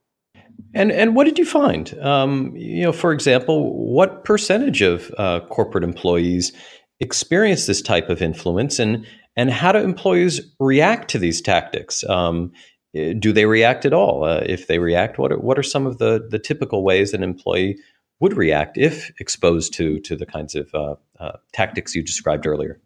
And 0.73 0.91
and 0.91 1.15
what 1.15 1.25
did 1.25 1.37
you 1.37 1.45
find? 1.45 1.97
Um, 1.99 2.55
you 2.55 2.83
know, 2.83 2.93
for 2.93 3.11
example, 3.11 3.73
what 3.93 4.23
percentage 4.23 4.81
of 4.81 5.13
uh, 5.17 5.41
corporate 5.49 5.83
employees 5.83 6.53
experience 6.99 7.65
this 7.65 7.81
type 7.81 8.09
of 8.09 8.21
influence, 8.21 8.79
and 8.79 9.05
and 9.35 9.51
how 9.51 9.71
do 9.71 9.79
employees 9.79 10.41
react 10.59 11.09
to 11.09 11.19
these 11.19 11.41
tactics? 11.41 12.03
Um, 12.09 12.51
do 12.93 13.31
they 13.31 13.45
react 13.45 13.85
at 13.85 13.93
all? 13.93 14.23
Uh, 14.23 14.43
if 14.45 14.67
they 14.67 14.79
react, 14.79 15.17
what 15.17 15.31
are, 15.31 15.39
what 15.39 15.57
are 15.57 15.63
some 15.63 15.85
of 15.85 15.97
the 15.97 16.25
the 16.29 16.39
typical 16.39 16.83
ways 16.83 17.13
an 17.13 17.23
employee 17.23 17.77
would 18.21 18.37
react 18.37 18.77
if 18.77 19.11
exposed 19.19 19.73
to 19.73 19.99
to 20.01 20.15
the 20.15 20.25
kinds 20.25 20.55
of 20.55 20.69
uh, 20.73 20.95
uh, 21.19 21.37
tactics 21.51 21.95
you 21.95 22.03
described 22.03 22.45
earlier? 22.45 22.79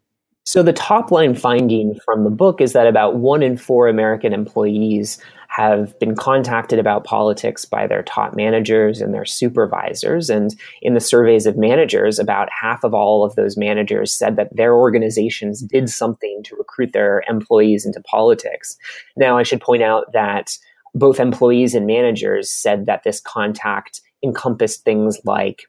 So 0.46 0.62
the 0.62 0.74
top 0.74 1.10
line 1.12 1.34
finding 1.34 2.00
from 2.06 2.24
the 2.24 2.30
book 2.30 2.62
is 2.62 2.74
that 2.74 2.86
about 2.86 3.16
one 3.16 3.42
in 3.42 3.58
four 3.58 3.88
American 3.88 4.32
employees 4.32 5.18
have 5.48 5.98
been 6.00 6.16
contacted 6.16 6.78
about 6.78 7.04
politics 7.04 7.66
by 7.66 7.88
their 7.88 8.04
top 8.04 8.36
managers 8.36 9.02
and 9.02 9.12
their 9.14 9.26
supervisors. 9.26 10.30
And 10.30 10.56
in 10.84 10.94
the 10.94 11.00
surveys 11.00 11.48
of 11.48 11.58
managers, 11.58 12.20
about 12.20 12.50
half 12.52 12.84
of 12.84 12.94
all 12.94 13.24
of 13.24 13.36
those 13.36 13.58
managers 13.58 14.14
said 14.14 14.36
that 14.36 14.56
their 14.56 14.76
organizations 14.76 15.62
did 15.62 15.90
something 15.90 16.42
to 16.44 16.56
recruit 16.56 16.94
their 16.94 17.24
employees 17.28 17.86
into 17.86 18.02
politics. 18.02 18.78
Now, 19.18 19.38
I 19.38 19.44
should 19.44 19.62
point 19.62 19.82
out 19.82 20.14
that 20.14 20.58
both 20.94 21.20
employees 21.20 21.74
and 21.74 21.88
managers 21.88 22.52
said 22.52 22.86
that 22.86 23.04
this 23.04 23.20
contact 23.20 24.02
encompassed 24.24 24.84
things 24.84 25.20
like 25.26 25.64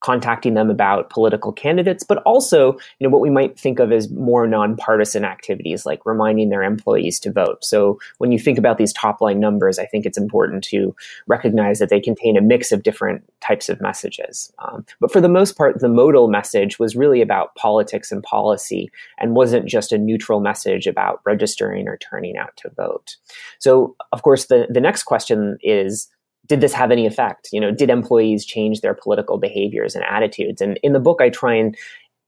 contacting 0.00 0.54
them 0.54 0.70
about 0.70 1.10
political 1.10 1.52
candidates, 1.52 2.04
but 2.04 2.18
also, 2.18 2.72
you 2.72 3.06
know, 3.06 3.08
what 3.08 3.20
we 3.20 3.30
might 3.30 3.58
think 3.58 3.78
of 3.80 3.90
as 3.90 4.10
more 4.10 4.46
nonpartisan 4.46 5.24
activities 5.24 5.84
like 5.84 6.04
reminding 6.06 6.50
their 6.50 6.62
employees 6.62 7.18
to 7.20 7.32
vote. 7.32 7.64
So 7.64 7.98
when 8.18 8.30
you 8.30 8.38
think 8.38 8.58
about 8.58 8.78
these 8.78 8.92
top 8.92 9.20
line 9.20 9.40
numbers, 9.40 9.78
I 9.78 9.86
think 9.86 10.06
it's 10.06 10.18
important 10.18 10.62
to 10.64 10.94
recognize 11.26 11.80
that 11.80 11.88
they 11.88 12.00
contain 12.00 12.36
a 12.36 12.40
mix 12.40 12.70
of 12.70 12.82
different 12.82 13.24
types 13.40 13.68
of 13.68 13.80
messages. 13.80 14.52
Um, 14.60 14.86
but 15.00 15.12
for 15.12 15.20
the 15.20 15.28
most 15.28 15.56
part, 15.56 15.80
the 15.80 15.88
modal 15.88 16.28
message 16.28 16.78
was 16.78 16.94
really 16.94 17.20
about 17.20 17.54
politics 17.56 18.12
and 18.12 18.22
policy 18.22 18.90
and 19.18 19.34
wasn't 19.34 19.66
just 19.66 19.92
a 19.92 19.98
neutral 19.98 20.40
message 20.40 20.86
about 20.86 21.20
registering 21.24 21.88
or 21.88 21.96
turning 21.96 22.36
out 22.36 22.56
to 22.58 22.70
vote. 22.70 23.16
So, 23.58 23.96
of 24.12 24.22
course, 24.22 24.46
the, 24.46 24.66
the 24.70 24.80
next 24.80 25.04
question 25.04 25.58
is, 25.62 26.08
did 26.48 26.60
this 26.60 26.72
have 26.72 26.90
any 26.90 27.06
effect? 27.06 27.48
You 27.52 27.60
know, 27.60 27.70
did 27.70 27.90
employees 27.90 28.44
change 28.44 28.80
their 28.80 28.94
political 28.94 29.38
behaviors 29.38 29.94
and 29.94 30.04
attitudes? 30.04 30.60
And 30.60 30.78
in 30.82 30.92
the 30.92 31.00
book, 31.00 31.20
I 31.20 31.28
try 31.28 31.54
and 31.54 31.76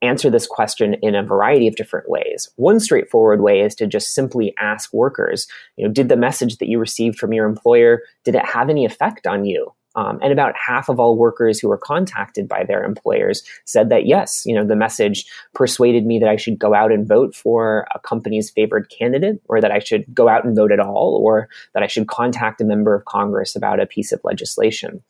answer 0.02 0.30
this 0.30 0.46
question 0.46 0.94
in 1.02 1.14
a 1.14 1.22
variety 1.22 1.66
of 1.66 1.76
different 1.76 2.08
ways. 2.08 2.48
One 2.56 2.80
straightforward 2.80 3.42
way 3.42 3.60
is 3.60 3.74
to 3.76 3.86
just 3.86 4.14
simply 4.14 4.54
ask 4.58 4.92
workers, 4.92 5.46
you 5.76 5.86
know, 5.86 5.92
did 5.92 6.08
the 6.08 6.16
message 6.16 6.56
that 6.58 6.68
you 6.68 6.78
received 6.78 7.18
from 7.18 7.32
your 7.32 7.46
employer, 7.46 8.02
did 8.24 8.34
it 8.34 8.44
have 8.44 8.70
any 8.70 8.84
effect 8.84 9.26
on 9.26 9.44
you? 9.44 9.72
Um, 9.97 10.18
and 10.23 10.32
about 10.32 10.54
half 10.56 10.88
of 10.88 11.00
all 11.00 11.16
workers 11.16 11.59
who 11.59 11.68
were 11.68 11.78
contacted 11.78 12.49
by 12.49 12.64
their 12.64 12.85
employers 12.85 13.42
said 13.64 13.88
that 13.88 14.06
yes, 14.06 14.44
you 14.47 14.54
know, 14.54 14.64
the 14.64 14.76
message 14.76 15.26
persuaded 15.54 16.06
me 16.06 16.18
that 16.20 16.28
I 16.28 16.37
should 16.37 16.59
go 16.59 16.75
out 16.75 16.92
and 16.92 17.09
vote 17.09 17.35
for 17.35 17.87
a 17.94 17.99
company's 17.99 18.50
favored 18.50 18.88
candidate, 18.90 19.40
or 19.49 19.61
that 19.61 19.73
I 19.73 19.80
should 19.80 20.04
go 20.14 20.28
out 20.28 20.44
and 20.44 20.54
vote 20.54 20.70
at 20.70 20.78
all, 20.78 21.20
or 21.23 21.49
that 21.75 21.82
I 21.82 21.88
should 21.88 22.06
contact 22.06 22.61
a 22.61 22.64
member 22.64 22.94
of 22.94 23.04
Congress 23.04 23.56
about 23.56 23.80
a 23.80 23.87
piece 23.87 24.12
of 24.12 24.20
legislation. 24.23 25.02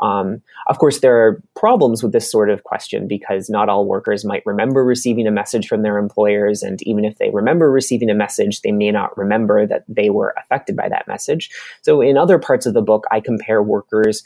Um, 0.00 0.40
of 0.68 0.78
course, 0.78 1.00
there 1.00 1.26
are 1.26 1.42
problems 1.56 2.02
with 2.02 2.12
this 2.12 2.30
sort 2.30 2.50
of 2.50 2.62
question 2.62 3.08
because 3.08 3.50
not 3.50 3.68
all 3.68 3.86
workers 3.86 4.24
might 4.24 4.46
remember 4.46 4.84
receiving 4.84 5.26
a 5.26 5.32
message 5.32 5.66
from 5.66 5.82
their 5.82 5.98
employers, 5.98 6.62
and 6.62 6.80
even 6.82 7.04
if 7.04 7.18
they 7.18 7.30
remember 7.30 7.70
receiving 7.70 8.08
a 8.08 8.14
message, 8.14 8.62
they 8.62 8.72
may 8.72 8.92
not 8.92 9.16
remember 9.18 9.66
that 9.66 9.84
they 9.88 10.10
were 10.10 10.34
affected 10.38 10.76
by 10.76 10.88
that 10.88 11.08
message. 11.08 11.50
So, 11.82 12.00
in 12.00 12.16
other 12.16 12.38
parts 12.38 12.66
of 12.66 12.74
the 12.74 12.82
book, 12.82 13.04
I 13.10 13.20
compare 13.20 13.62
workers 13.62 14.22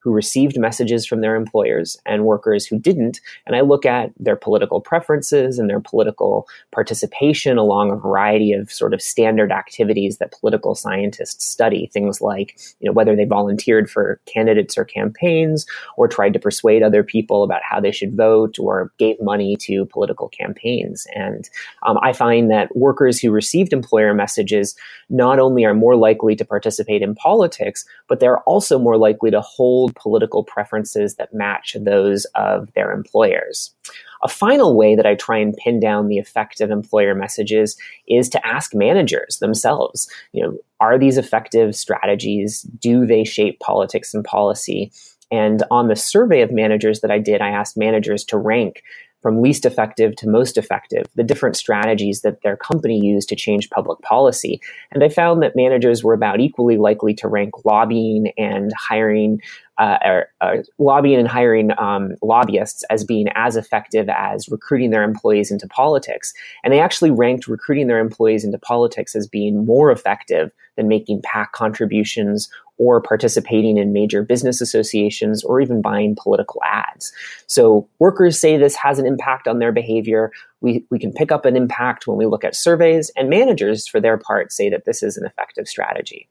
who 0.00 0.12
received 0.12 0.58
messages 0.58 1.06
from 1.06 1.20
their 1.20 1.36
employers 1.36 1.98
and 2.06 2.24
workers 2.24 2.66
who 2.66 2.78
didn't. 2.78 3.20
And 3.46 3.54
I 3.54 3.60
look 3.60 3.86
at 3.86 4.12
their 4.18 4.36
political 4.36 4.80
preferences 4.80 5.58
and 5.58 5.68
their 5.68 5.80
political 5.80 6.48
participation 6.72 7.58
along 7.58 7.90
a 7.90 7.96
variety 7.96 8.52
of 8.52 8.72
sort 8.72 8.94
of 8.94 9.02
standard 9.02 9.52
activities 9.52 10.18
that 10.18 10.32
political 10.32 10.74
scientists 10.74 11.46
study. 11.46 11.90
Things 11.92 12.20
like, 12.20 12.58
you 12.80 12.88
know, 12.88 12.92
whether 12.92 13.14
they 13.14 13.24
volunteered 13.24 13.90
for 13.90 14.20
candidates 14.26 14.76
or 14.78 14.84
campaigns 14.84 15.66
or 15.96 16.08
tried 16.08 16.32
to 16.32 16.38
persuade 16.38 16.82
other 16.82 17.02
people 17.02 17.42
about 17.42 17.62
how 17.62 17.78
they 17.78 17.92
should 17.92 18.16
vote 18.16 18.58
or 18.58 18.92
gave 18.98 19.20
money 19.20 19.56
to 19.56 19.84
political 19.86 20.28
campaigns. 20.28 21.06
And 21.14 21.48
um, 21.82 21.98
I 22.02 22.12
find 22.12 22.50
that 22.50 22.74
workers 22.74 23.20
who 23.20 23.30
received 23.30 23.72
employer 23.72 24.14
messages 24.14 24.74
not 25.08 25.38
only 25.38 25.64
are 25.64 25.74
more 25.74 25.96
likely 25.96 26.34
to 26.36 26.44
participate 26.44 27.02
in 27.02 27.14
politics, 27.14 27.84
but 28.08 28.20
they're 28.20 28.40
also 28.40 28.78
more 28.78 28.96
likely 28.96 29.30
to 29.30 29.40
hold 29.40 29.89
political 29.94 30.44
preferences 30.44 31.16
that 31.16 31.34
match 31.34 31.76
those 31.80 32.24
of 32.34 32.72
their 32.74 32.92
employers. 32.92 33.74
A 34.22 34.28
final 34.28 34.76
way 34.76 34.96
that 34.96 35.06
I 35.06 35.14
try 35.14 35.38
and 35.38 35.56
pin 35.56 35.80
down 35.80 36.08
the 36.08 36.18
effect 36.18 36.60
of 36.60 36.70
employer 36.70 37.14
messages 37.14 37.76
is 38.06 38.28
to 38.30 38.46
ask 38.46 38.74
managers 38.74 39.38
themselves, 39.38 40.10
you 40.32 40.42
know, 40.42 40.58
are 40.78 40.98
these 40.98 41.16
effective 41.16 41.74
strategies? 41.74 42.62
Do 42.62 43.06
they 43.06 43.24
shape 43.24 43.60
politics 43.60 44.12
and 44.12 44.24
policy? 44.24 44.92
And 45.30 45.62
on 45.70 45.88
the 45.88 45.96
survey 45.96 46.42
of 46.42 46.52
managers 46.52 47.00
that 47.00 47.10
I 47.10 47.18
did, 47.18 47.40
I 47.40 47.50
asked 47.50 47.76
managers 47.76 48.24
to 48.24 48.36
rank 48.36 48.82
from 49.22 49.42
least 49.42 49.66
effective 49.66 50.16
to 50.16 50.28
most 50.28 50.56
effective, 50.56 51.04
the 51.14 51.22
different 51.22 51.56
strategies 51.56 52.22
that 52.22 52.42
their 52.42 52.56
company 52.56 52.98
used 52.98 53.28
to 53.28 53.36
change 53.36 53.70
public 53.70 54.00
policy. 54.00 54.60
And 54.92 55.04
I 55.04 55.08
found 55.08 55.42
that 55.42 55.56
managers 55.56 56.02
were 56.02 56.14
about 56.14 56.40
equally 56.40 56.78
likely 56.78 57.12
to 57.14 57.28
rank 57.28 57.64
lobbying 57.64 58.32
and 58.38 58.72
hiring, 58.78 59.40
uh, 59.80 59.98
or, 60.04 60.26
uh, 60.42 60.56
lobbying 60.78 61.18
and 61.18 61.26
hiring 61.26 61.70
um, 61.78 62.14
lobbyists 62.20 62.84
as 62.90 63.02
being 63.02 63.28
as 63.34 63.56
effective 63.56 64.10
as 64.10 64.46
recruiting 64.50 64.90
their 64.90 65.02
employees 65.02 65.50
into 65.50 65.66
politics. 65.66 66.34
And 66.62 66.72
they 66.72 66.80
actually 66.80 67.10
ranked 67.10 67.48
recruiting 67.48 67.86
their 67.86 67.98
employees 67.98 68.44
into 68.44 68.58
politics 68.58 69.16
as 69.16 69.26
being 69.26 69.64
more 69.64 69.90
effective 69.90 70.52
than 70.76 70.86
making 70.86 71.22
PAC 71.22 71.52
contributions 71.52 72.50
or 72.76 73.00
participating 73.00 73.78
in 73.78 73.92
major 73.92 74.22
business 74.22 74.60
associations 74.60 75.42
or 75.44 75.62
even 75.62 75.80
buying 75.80 76.14
political 76.14 76.60
ads. 76.66 77.10
So 77.46 77.88
workers 77.98 78.38
say 78.38 78.58
this 78.58 78.76
has 78.76 78.98
an 78.98 79.06
impact 79.06 79.48
on 79.48 79.60
their 79.60 79.72
behavior. 79.72 80.30
We, 80.60 80.84
we 80.90 80.98
can 80.98 81.12
pick 81.12 81.32
up 81.32 81.46
an 81.46 81.56
impact 81.56 82.06
when 82.06 82.18
we 82.18 82.26
look 82.26 82.44
at 82.44 82.54
surveys, 82.54 83.10
and 83.16 83.30
managers, 83.30 83.86
for 83.86 83.98
their 83.98 84.18
part, 84.18 84.52
say 84.52 84.68
that 84.70 84.84
this 84.84 85.02
is 85.02 85.16
an 85.16 85.24
effective 85.24 85.68
strategy. 85.68 86.28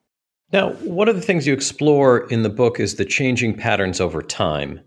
Now, 0.51 0.71
one 0.73 1.07
of 1.07 1.15
the 1.15 1.21
things 1.21 1.45
you 1.45 1.53
explore 1.53 2.27
in 2.29 2.43
the 2.43 2.49
book 2.49 2.79
is 2.79 2.95
the 2.95 3.05
changing 3.05 3.55
patterns 3.55 4.01
over 4.01 4.21
time. 4.21 4.81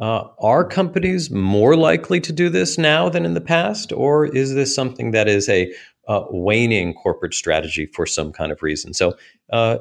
Uh, 0.00 0.28
are 0.38 0.64
companies 0.64 1.30
more 1.30 1.76
likely 1.76 2.20
to 2.20 2.32
do 2.32 2.48
this 2.48 2.78
now 2.78 3.10
than 3.10 3.26
in 3.26 3.34
the 3.34 3.40
past, 3.40 3.92
or 3.92 4.24
is 4.34 4.54
this 4.54 4.74
something 4.74 5.10
that 5.10 5.28
is 5.28 5.46
a 5.48 5.70
uh, 6.10 6.24
waning 6.30 6.92
corporate 6.94 7.34
strategy 7.34 7.86
for 7.86 8.04
some 8.04 8.32
kind 8.32 8.50
of 8.50 8.62
reason. 8.62 8.92
So, 8.92 9.16
uh, 9.52 9.78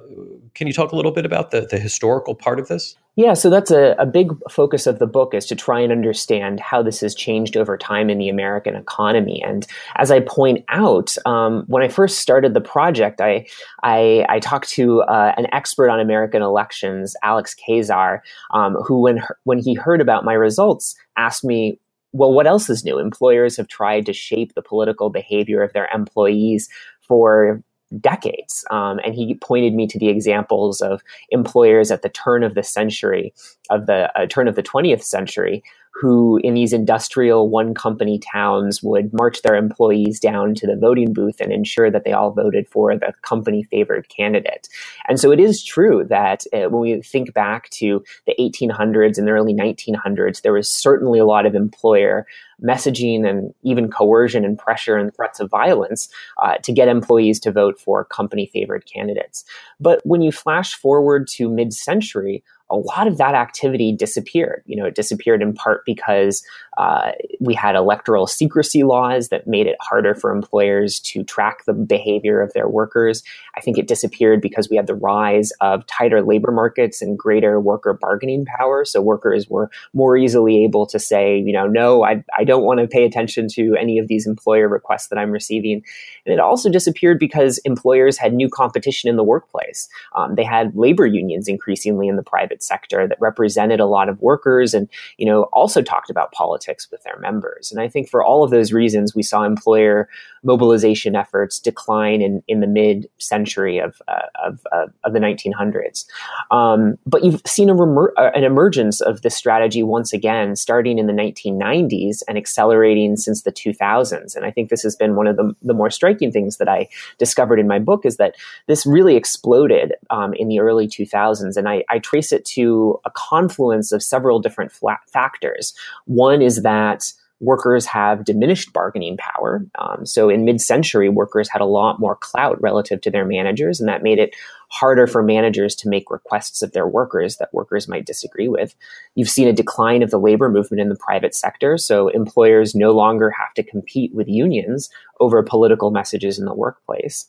can 0.53 0.67
you 0.67 0.73
talk 0.73 0.91
a 0.91 0.95
little 0.95 1.11
bit 1.11 1.25
about 1.25 1.49
the, 1.49 1.61
the 1.61 1.79
historical 1.79 2.35
part 2.35 2.59
of 2.59 2.67
this? 2.67 2.95
Yeah, 3.19 3.33
so 3.33 3.49
that's 3.49 3.69
a, 3.69 3.97
a 3.99 4.05
big 4.05 4.31
focus 4.49 4.87
of 4.87 4.99
the 4.99 5.05
book 5.05 5.33
is 5.33 5.45
to 5.47 5.55
try 5.55 5.81
and 5.81 5.91
understand 5.91 6.61
how 6.61 6.81
this 6.81 7.01
has 7.01 7.13
changed 7.13 7.57
over 7.57 7.77
time 7.77 8.09
in 8.09 8.17
the 8.17 8.29
American 8.29 8.77
economy. 8.77 9.43
And 9.45 9.67
as 9.97 10.09
I 10.09 10.21
point 10.21 10.63
out, 10.69 11.17
um, 11.25 11.65
when 11.67 11.83
I 11.83 11.89
first 11.89 12.19
started 12.19 12.53
the 12.53 12.61
project, 12.61 13.19
I 13.19 13.45
I, 13.83 14.25
I 14.29 14.39
talked 14.39 14.69
to 14.69 15.01
uh, 15.01 15.33
an 15.35 15.47
expert 15.51 15.89
on 15.89 15.99
American 15.99 16.41
elections, 16.41 17.13
Alex 17.21 17.53
Keyssar, 17.55 18.21
um, 18.53 18.75
who 18.75 19.01
when 19.01 19.21
when 19.43 19.59
he 19.59 19.73
heard 19.73 19.99
about 19.99 20.23
my 20.23 20.33
results, 20.33 20.95
asked 21.17 21.43
me 21.43 21.77
well, 22.13 22.31
what 22.31 22.47
else 22.47 22.69
is 22.69 22.85
new? 22.85 22.99
Employers 22.99 23.57
have 23.57 23.67
tried 23.67 24.05
to 24.05 24.13
shape 24.13 24.53
the 24.53 24.61
political 24.61 25.09
behavior 25.09 25.61
of 25.61 25.73
their 25.73 25.89
employees 25.93 26.69
for 27.01 27.61
decades. 27.99 28.65
Um, 28.69 28.99
and 29.03 29.15
he 29.15 29.35
pointed 29.35 29.73
me 29.73 29.87
to 29.87 29.99
the 29.99 30.09
examples 30.09 30.81
of 30.81 31.01
employers 31.29 31.91
at 31.91 32.01
the 32.01 32.09
turn 32.09 32.43
of 32.43 32.55
the 32.55 32.63
century, 32.63 33.33
of 33.69 33.85
the 33.85 34.11
uh, 34.19 34.27
turn 34.27 34.47
of 34.47 34.55
the 34.55 34.63
20th 34.63 35.03
century, 35.03 35.63
who 35.99 36.39
in 36.43 36.53
these 36.53 36.71
industrial 36.71 37.49
one 37.49 37.73
company 37.73 38.19
towns 38.19 38.81
would 38.81 39.11
march 39.11 39.41
their 39.41 39.55
employees 39.55 40.19
down 40.19 40.55
to 40.55 40.65
the 40.65 40.75
voting 40.75 41.13
booth 41.13 41.41
and 41.41 41.51
ensure 41.51 41.91
that 41.91 42.05
they 42.05 42.13
all 42.13 42.31
voted 42.31 42.67
for 42.69 42.95
the 42.95 43.13
company 43.21 43.63
favored 43.63 44.07
candidate. 44.07 44.69
And 45.07 45.19
so 45.19 45.31
it 45.31 45.39
is 45.39 45.63
true 45.63 46.05
that 46.09 46.45
uh, 46.53 46.69
when 46.69 46.81
we 46.81 47.01
think 47.01 47.33
back 47.33 47.69
to 47.71 48.03
the 48.25 48.35
1800s 48.39 49.17
and 49.17 49.27
the 49.27 49.31
early 49.31 49.53
1900s, 49.53 50.41
there 50.41 50.53
was 50.53 50.69
certainly 50.69 51.19
a 51.19 51.25
lot 51.25 51.45
of 51.45 51.55
employer 51.55 52.25
messaging 52.63 53.27
and 53.27 53.53
even 53.63 53.89
coercion 53.89 54.45
and 54.45 54.57
pressure 54.57 54.97
and 54.97 55.15
threats 55.15 55.39
of 55.39 55.49
violence 55.49 56.09
uh, 56.41 56.55
to 56.57 56.71
get 56.71 56.87
employees 56.87 57.39
to 57.39 57.51
vote 57.51 57.79
for 57.79 58.05
company 58.05 58.49
favored 58.51 58.85
candidates. 58.85 59.43
But 59.79 60.01
when 60.03 60.21
you 60.21 60.31
flash 60.31 60.75
forward 60.75 61.27
to 61.29 61.49
mid 61.49 61.73
century, 61.73 62.43
a 62.69 62.75
lot 62.75 63.07
of 63.07 63.17
that 63.17 63.35
activity 63.35 63.91
disappeared. 63.91 64.63
You 64.65 64.75
know, 64.77 64.85
it 64.85 64.95
disappeared 64.95 65.41
in 65.41 65.53
part 65.53 65.83
because 65.85 66.43
Uh, 66.79 67.11
we 67.41 67.53
had 67.53 67.75
electoral 67.75 68.25
secrecy 68.25 68.83
laws 68.83 69.27
that 69.27 69.45
made 69.45 69.67
it 69.67 69.75
harder 69.81 70.15
for 70.15 70.31
employers 70.31 71.01
to 71.01 71.25
track 71.25 71.65
the 71.65 71.73
behavior 71.73 72.41
of 72.41 72.53
their 72.53 72.69
workers. 72.69 73.21
I 73.57 73.59
think 73.59 73.77
it 73.77 73.85
disappeared 73.85 74.39
because 74.39 74.69
we 74.69 74.77
had 74.77 74.87
the 74.87 74.95
rise 74.95 75.51
of 75.59 75.85
tighter 75.87 76.21
labor 76.21 76.53
markets 76.53 77.01
and 77.01 77.19
greater 77.19 77.59
worker 77.59 77.93
bargaining 77.93 78.45
power. 78.45 78.85
So 78.85 79.01
workers 79.01 79.49
were 79.49 79.69
more 79.93 80.15
easily 80.15 80.63
able 80.63 80.85
to 80.85 80.99
say, 80.99 81.37
you 81.37 81.51
know, 81.51 81.67
no, 81.67 82.05
I, 82.05 82.23
I 82.37 82.45
don't 82.45 82.63
want 82.63 82.79
to 82.79 82.87
pay 82.87 83.03
attention 83.03 83.49
to 83.55 83.75
any 83.77 83.99
of 83.99 84.07
these 84.07 84.25
employer 84.25 84.69
requests 84.69 85.09
that 85.09 85.19
I'm 85.19 85.31
receiving. 85.31 85.83
And 86.25 86.33
it 86.33 86.39
also 86.39 86.69
disappeared 86.69 87.19
because 87.19 87.57
employers 87.65 88.17
had 88.17 88.33
new 88.33 88.47
competition 88.47 89.09
in 89.09 89.17
the 89.17 89.29
workplace. 89.33 89.89
Um, 90.15 90.35
they 90.35 90.45
had 90.45 90.75
labor 90.75 91.05
unions 91.05 91.49
increasingly 91.49 92.07
in 92.07 92.15
the 92.15 92.23
private 92.23 92.58
sector 92.63 93.07
that 93.07 93.19
represented 93.19 93.79
a 93.79 93.85
lot 93.85 94.09
of 94.09 94.21
workers 94.21 94.73
and, 94.73 94.89
you 95.17 95.25
know, 95.25 95.43
also 95.53 95.81
talked 95.81 96.09
about 96.09 96.31
politics 96.31 96.87
with 96.91 97.03
their 97.03 97.17
members. 97.19 97.71
And 97.71 97.81
I 97.81 97.87
think 97.87 98.09
for 98.09 98.23
all 98.23 98.43
of 98.43 98.51
those 98.51 98.71
reasons, 98.71 99.15
we 99.15 99.23
saw 99.23 99.43
employer 99.43 100.07
mobilization 100.43 101.15
efforts 101.15 101.59
decline 101.59 102.21
in, 102.21 102.41
in 102.47 102.59
the 102.59 102.67
mid 102.67 103.09
century 103.17 103.77
of, 103.77 104.01
uh, 104.07 104.27
of, 104.43 104.65
uh, 104.71 104.85
of, 105.03 105.13
the 105.13 105.19
1900s. 105.19 106.05
Um, 106.51 106.97
but 107.05 107.23
you've 107.23 107.41
seen 107.45 107.67
remer- 107.69 108.13
uh, 108.17 108.31
an 108.33 108.43
emergence 108.43 109.01
of 109.01 109.21
this 109.21 109.35
strategy 109.35 109.83
once 109.83 110.13
again, 110.13 110.55
starting 110.55 110.97
in 110.97 111.07
the 111.07 111.13
1990s 111.13 112.23
and 112.27 112.37
accelerating 112.37 113.17
since 113.17 113.43
the 113.43 113.51
2000s. 113.51 114.35
And 114.35 114.45
I 114.45 114.51
think 114.51 114.69
this 114.69 114.83
has 114.83 114.95
been 114.95 115.15
one 115.15 115.27
of 115.27 115.35
the, 115.35 115.53
the 115.61 115.73
more 115.73 115.89
striking 115.89 116.31
things 116.31 116.57
that 116.57 116.69
I 116.69 116.87
discovered 117.17 117.59
in 117.59 117.67
my 117.67 117.79
book 117.79 118.05
is 118.05 118.17
that 118.17 118.35
this 118.67 118.85
really 118.85 119.15
exploded 119.15 119.93
um, 120.09 120.33
in 120.33 120.47
the 120.47 120.59
early 120.59 120.87
2000s. 120.87 121.57
And 121.57 121.67
I, 121.67 121.83
I, 121.89 121.99
trace 121.99 122.31
it 122.31 122.45
to 122.53 122.99
a 123.05 123.11
confluence 123.11 123.91
of 123.91 124.03
several 124.03 124.39
different 124.39 124.71
factors. 125.11 125.73
One 126.05 126.41
is 126.41 126.63
that 126.63 127.13
workers 127.41 127.85
have 127.85 128.25
diminished 128.25 128.73
bargaining 128.73 129.15
power. 129.15 129.65
Um, 129.79 130.05
so 130.05 130.29
in 130.29 130.43
mid-century, 130.43 131.07
workers 131.07 131.47
had 131.47 131.61
a 131.61 131.65
lot 131.65 131.99
more 131.99 132.17
clout 132.17 132.61
relative 132.61 132.99
to 133.01 133.11
their 133.11 133.25
managers, 133.25 133.79
and 133.79 133.87
that 133.87 134.03
made 134.03 134.19
it 134.19 134.35
harder 134.71 135.07
for 135.07 135.23
managers 135.23 135.73
to 135.75 135.89
make 135.89 136.11
requests 136.11 136.61
of 136.61 136.73
their 136.73 136.87
workers 136.87 137.37
that 137.37 137.53
workers 137.53 137.87
might 137.87 138.05
disagree 138.05 138.49
with. 138.49 138.75
You've 139.15 139.29
seen 139.29 139.47
a 139.47 139.53
decline 139.53 140.03
of 140.03 140.11
the 140.11 140.19
labor 140.19 140.49
movement 140.49 140.81
in 140.81 140.89
the 140.89 140.97
private 140.97 141.33
sector, 141.33 141.77
so 141.77 142.09
employers 142.09 142.75
no 142.75 142.91
longer 142.91 143.31
have 143.31 143.53
to 143.55 143.63
compete 143.63 144.13
with 144.13 144.27
unions 144.27 144.89
over 145.21 145.41
political 145.41 145.91
messages 145.91 146.37
in 146.37 146.45
the 146.45 146.53
workplace. 146.53 147.25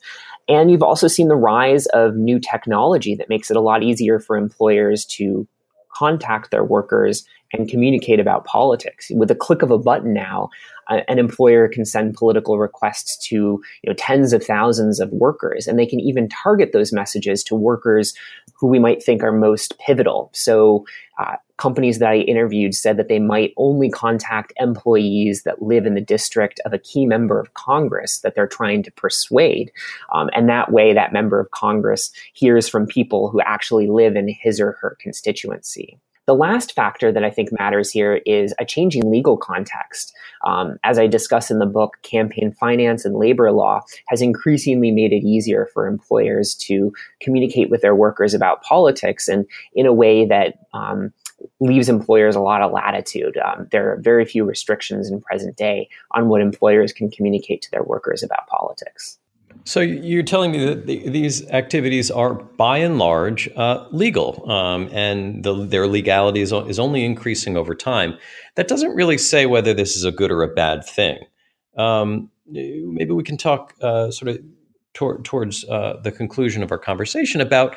And 0.48 0.70
you've 0.70 0.82
also 0.82 1.08
seen 1.08 1.28
the 1.28 1.36
rise 1.36 1.86
of 1.86 2.16
new 2.16 2.40
technology 2.40 3.14
that 3.14 3.28
makes 3.28 3.50
it 3.50 3.56
a 3.56 3.60
lot 3.60 3.82
easier 3.82 4.18
for 4.18 4.36
employers 4.36 5.04
to 5.06 5.46
contact 5.94 6.50
their 6.50 6.64
workers 6.64 7.24
and 7.52 7.68
communicate 7.68 8.20
about 8.20 8.44
politics. 8.44 9.10
With 9.10 9.30
a 9.30 9.34
click 9.34 9.62
of 9.62 9.70
a 9.70 9.78
button 9.78 10.12
now, 10.12 10.50
an 10.90 11.18
employer 11.18 11.68
can 11.68 11.84
send 11.84 12.14
political 12.14 12.58
requests 12.58 13.16
to 13.28 13.36
you 13.36 13.62
know, 13.86 13.94
tens 13.94 14.32
of 14.32 14.44
thousands 14.44 15.00
of 15.00 15.10
workers, 15.10 15.66
and 15.66 15.78
they 15.78 15.86
can 15.86 16.00
even 16.00 16.28
target 16.28 16.72
those 16.72 16.92
messages 16.92 17.42
to 17.44 17.54
workers 17.54 18.14
who 18.54 18.66
we 18.66 18.78
might 18.78 19.02
think 19.02 19.22
are 19.22 19.32
most 19.32 19.78
pivotal. 19.78 20.30
So, 20.34 20.84
uh, 21.18 21.36
companies 21.56 21.98
that 21.98 22.08
I 22.08 22.16
interviewed 22.16 22.74
said 22.74 22.96
that 22.96 23.08
they 23.08 23.18
might 23.18 23.52
only 23.58 23.90
contact 23.90 24.52
employees 24.56 25.42
that 25.42 25.60
live 25.60 25.84
in 25.84 25.94
the 25.94 26.00
district 26.00 26.58
of 26.64 26.72
a 26.72 26.78
key 26.78 27.04
member 27.04 27.38
of 27.38 27.52
Congress 27.52 28.20
that 28.20 28.34
they're 28.34 28.46
trying 28.46 28.82
to 28.84 28.92
persuade. 28.92 29.70
Um, 30.14 30.30
and 30.34 30.48
that 30.48 30.72
way, 30.72 30.94
that 30.94 31.12
member 31.12 31.38
of 31.38 31.50
Congress 31.50 32.10
hears 32.32 32.66
from 32.66 32.86
people 32.86 33.28
who 33.28 33.42
actually 33.42 33.88
live 33.88 34.16
in 34.16 34.28
his 34.28 34.58
or 34.58 34.72
her 34.80 34.96
constituency. 35.00 35.98
The 36.26 36.34
last 36.34 36.74
factor 36.74 37.10
that 37.10 37.24
I 37.24 37.30
think 37.30 37.48
matters 37.58 37.90
here 37.90 38.20
is 38.26 38.54
a 38.58 38.64
changing 38.64 39.10
legal 39.10 39.36
context. 39.36 40.12
Um, 40.46 40.78
as 40.84 40.98
I 40.98 41.06
discuss 41.06 41.50
in 41.50 41.58
the 41.58 41.66
book, 41.66 41.96
campaign 42.02 42.52
finance 42.52 43.04
and 43.04 43.16
labor 43.16 43.50
law 43.50 43.80
has 44.08 44.22
increasingly 44.22 44.90
made 44.90 45.12
it 45.12 45.24
easier 45.24 45.68
for 45.72 45.86
employers 45.86 46.54
to 46.66 46.92
communicate 47.20 47.70
with 47.70 47.82
their 47.82 47.94
workers 47.94 48.34
about 48.34 48.62
politics 48.62 49.28
and 49.28 49.46
in 49.74 49.86
a 49.86 49.92
way 49.92 50.26
that 50.26 50.58
um, 50.72 51.12
leaves 51.58 51.88
employers 51.88 52.36
a 52.36 52.40
lot 52.40 52.62
of 52.62 52.72
latitude. 52.72 53.36
Um, 53.38 53.66
there 53.70 53.92
are 53.92 54.00
very 54.00 54.24
few 54.24 54.44
restrictions 54.44 55.10
in 55.10 55.20
present 55.20 55.56
day 55.56 55.88
on 56.12 56.28
what 56.28 56.40
employers 56.40 56.92
can 56.92 57.10
communicate 57.10 57.62
to 57.62 57.70
their 57.70 57.82
workers 57.82 58.22
about 58.22 58.46
politics. 58.46 59.18
So 59.64 59.80
you're 59.80 60.22
telling 60.22 60.52
me 60.52 60.64
that 60.64 60.86
the, 60.86 61.08
these 61.08 61.48
activities 61.50 62.10
are, 62.10 62.34
by 62.34 62.78
and 62.78 62.98
large, 62.98 63.48
uh, 63.56 63.86
legal, 63.90 64.50
um, 64.50 64.88
and 64.92 65.44
the, 65.44 65.66
their 65.66 65.86
legality 65.86 66.40
is, 66.40 66.52
is, 66.52 66.78
only 66.78 67.04
increasing 67.04 67.56
over 67.56 67.74
time. 67.74 68.16
That 68.56 68.68
doesn't 68.68 68.94
really 68.94 69.18
say 69.18 69.46
whether 69.46 69.74
this 69.74 69.96
is 69.96 70.04
a 70.04 70.12
good 70.12 70.30
or 70.30 70.42
a 70.42 70.48
bad 70.48 70.84
thing. 70.84 71.18
Um, 71.76 72.30
maybe 72.46 73.12
we 73.12 73.22
can 73.22 73.36
talk 73.36 73.74
uh, 73.80 74.10
sort 74.10 74.30
of 74.30 74.38
tor- 74.94 75.20
towards 75.22 75.64
uh, 75.64 76.00
the 76.02 76.12
conclusion 76.12 76.62
of 76.62 76.72
our 76.72 76.78
conversation 76.78 77.40
about 77.40 77.76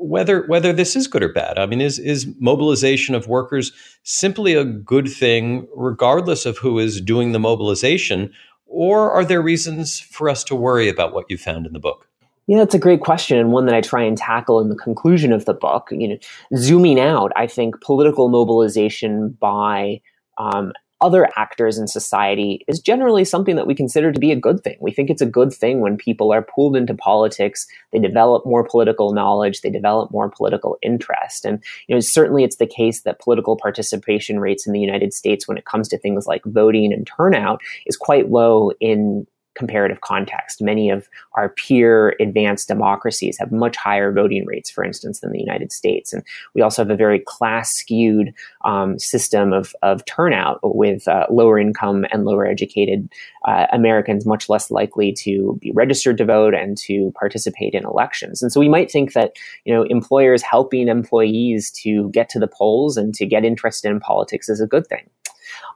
whether 0.00 0.46
whether 0.46 0.72
this 0.72 0.94
is 0.94 1.08
good 1.08 1.24
or 1.24 1.32
bad. 1.32 1.58
I 1.58 1.66
mean, 1.66 1.80
is 1.80 1.98
is 1.98 2.26
mobilization 2.38 3.14
of 3.14 3.26
workers 3.26 3.72
simply 4.04 4.54
a 4.54 4.64
good 4.64 5.08
thing, 5.08 5.66
regardless 5.74 6.46
of 6.46 6.56
who 6.58 6.78
is 6.78 7.00
doing 7.00 7.32
the 7.32 7.40
mobilization, 7.40 8.32
or 8.68 9.10
are 9.10 9.24
there 9.24 9.42
reasons 9.42 9.98
for 9.98 10.28
us 10.28 10.44
to 10.44 10.54
worry 10.54 10.88
about 10.88 11.12
what 11.12 11.26
you 11.28 11.36
found 11.36 11.66
in 11.66 11.72
the 11.72 11.80
book? 11.80 12.08
Yeah, 12.46 12.58
that's 12.58 12.74
a 12.74 12.78
great 12.78 13.00
question 13.00 13.36
and 13.36 13.52
one 13.52 13.66
that 13.66 13.74
I 13.74 13.82
try 13.82 14.02
and 14.02 14.16
tackle 14.16 14.60
in 14.60 14.70
the 14.70 14.76
conclusion 14.76 15.32
of 15.32 15.44
the 15.44 15.52
book. 15.52 15.88
You 15.90 16.08
know, 16.08 16.18
zooming 16.56 16.98
out, 16.98 17.30
I 17.36 17.46
think 17.46 17.80
political 17.82 18.28
mobilization 18.28 19.36
by 19.40 20.00
um, 20.38 20.72
other 21.00 21.28
actors 21.36 21.78
in 21.78 21.86
society 21.86 22.64
is 22.66 22.80
generally 22.80 23.24
something 23.24 23.56
that 23.56 23.66
we 23.66 23.74
consider 23.74 24.12
to 24.12 24.18
be 24.18 24.32
a 24.32 24.36
good 24.36 24.62
thing. 24.64 24.76
We 24.80 24.90
think 24.90 25.10
it's 25.10 25.22
a 25.22 25.26
good 25.26 25.52
thing 25.52 25.80
when 25.80 25.96
people 25.96 26.32
are 26.32 26.42
pulled 26.42 26.76
into 26.76 26.94
politics, 26.94 27.66
they 27.92 27.98
develop 27.98 28.44
more 28.44 28.64
political 28.64 29.12
knowledge, 29.12 29.60
they 29.60 29.70
develop 29.70 30.10
more 30.10 30.28
political 30.28 30.76
interest. 30.82 31.44
And 31.44 31.62
you 31.86 31.94
know, 31.94 32.00
certainly 32.00 32.44
it's 32.44 32.56
the 32.56 32.66
case 32.66 33.02
that 33.02 33.20
political 33.20 33.56
participation 33.56 34.40
rates 34.40 34.66
in 34.66 34.72
the 34.72 34.80
United 34.80 35.14
States 35.14 35.46
when 35.46 35.58
it 35.58 35.66
comes 35.66 35.88
to 35.88 35.98
things 35.98 36.26
like 36.26 36.44
voting 36.44 36.92
and 36.92 37.06
turnout 37.06 37.60
is 37.86 37.96
quite 37.96 38.30
low 38.30 38.72
in 38.80 39.26
comparative 39.58 40.00
context. 40.00 40.62
Many 40.62 40.88
of 40.88 41.08
our 41.34 41.50
peer 41.50 42.14
advanced 42.20 42.68
democracies 42.68 43.36
have 43.38 43.52
much 43.52 43.76
higher 43.76 44.12
voting 44.12 44.46
rates, 44.46 44.70
for 44.70 44.84
instance, 44.84 45.20
than 45.20 45.32
the 45.32 45.40
United 45.40 45.72
States. 45.72 46.12
And 46.12 46.22
we 46.54 46.62
also 46.62 46.82
have 46.82 46.90
a 46.90 46.96
very 46.96 47.18
class 47.18 47.74
skewed 47.74 48.32
um, 48.64 48.98
system 48.98 49.52
of, 49.52 49.74
of 49.82 50.04
turnout 50.04 50.60
with 50.62 51.06
uh, 51.08 51.26
lower 51.28 51.58
income 51.58 52.06
and 52.12 52.24
lower 52.24 52.46
educated 52.46 53.08
uh, 53.44 53.66
Americans 53.72 54.24
much 54.24 54.48
less 54.48 54.70
likely 54.70 55.12
to 55.12 55.58
be 55.60 55.70
registered 55.72 56.16
to 56.18 56.24
vote 56.24 56.54
and 56.54 56.78
to 56.78 57.12
participate 57.18 57.74
in 57.74 57.84
elections. 57.84 58.42
And 58.42 58.52
so 58.52 58.60
we 58.60 58.68
might 58.68 58.90
think 58.90 59.12
that, 59.14 59.32
you 59.64 59.74
know, 59.74 59.82
employers 59.84 60.42
helping 60.42 60.88
employees 60.88 61.70
to 61.82 62.08
get 62.10 62.28
to 62.30 62.38
the 62.38 62.48
polls 62.48 62.96
and 62.96 63.14
to 63.14 63.26
get 63.26 63.44
interested 63.44 63.90
in 63.90 64.00
politics 64.00 64.48
is 64.48 64.60
a 64.60 64.66
good 64.66 64.86
thing. 64.86 65.08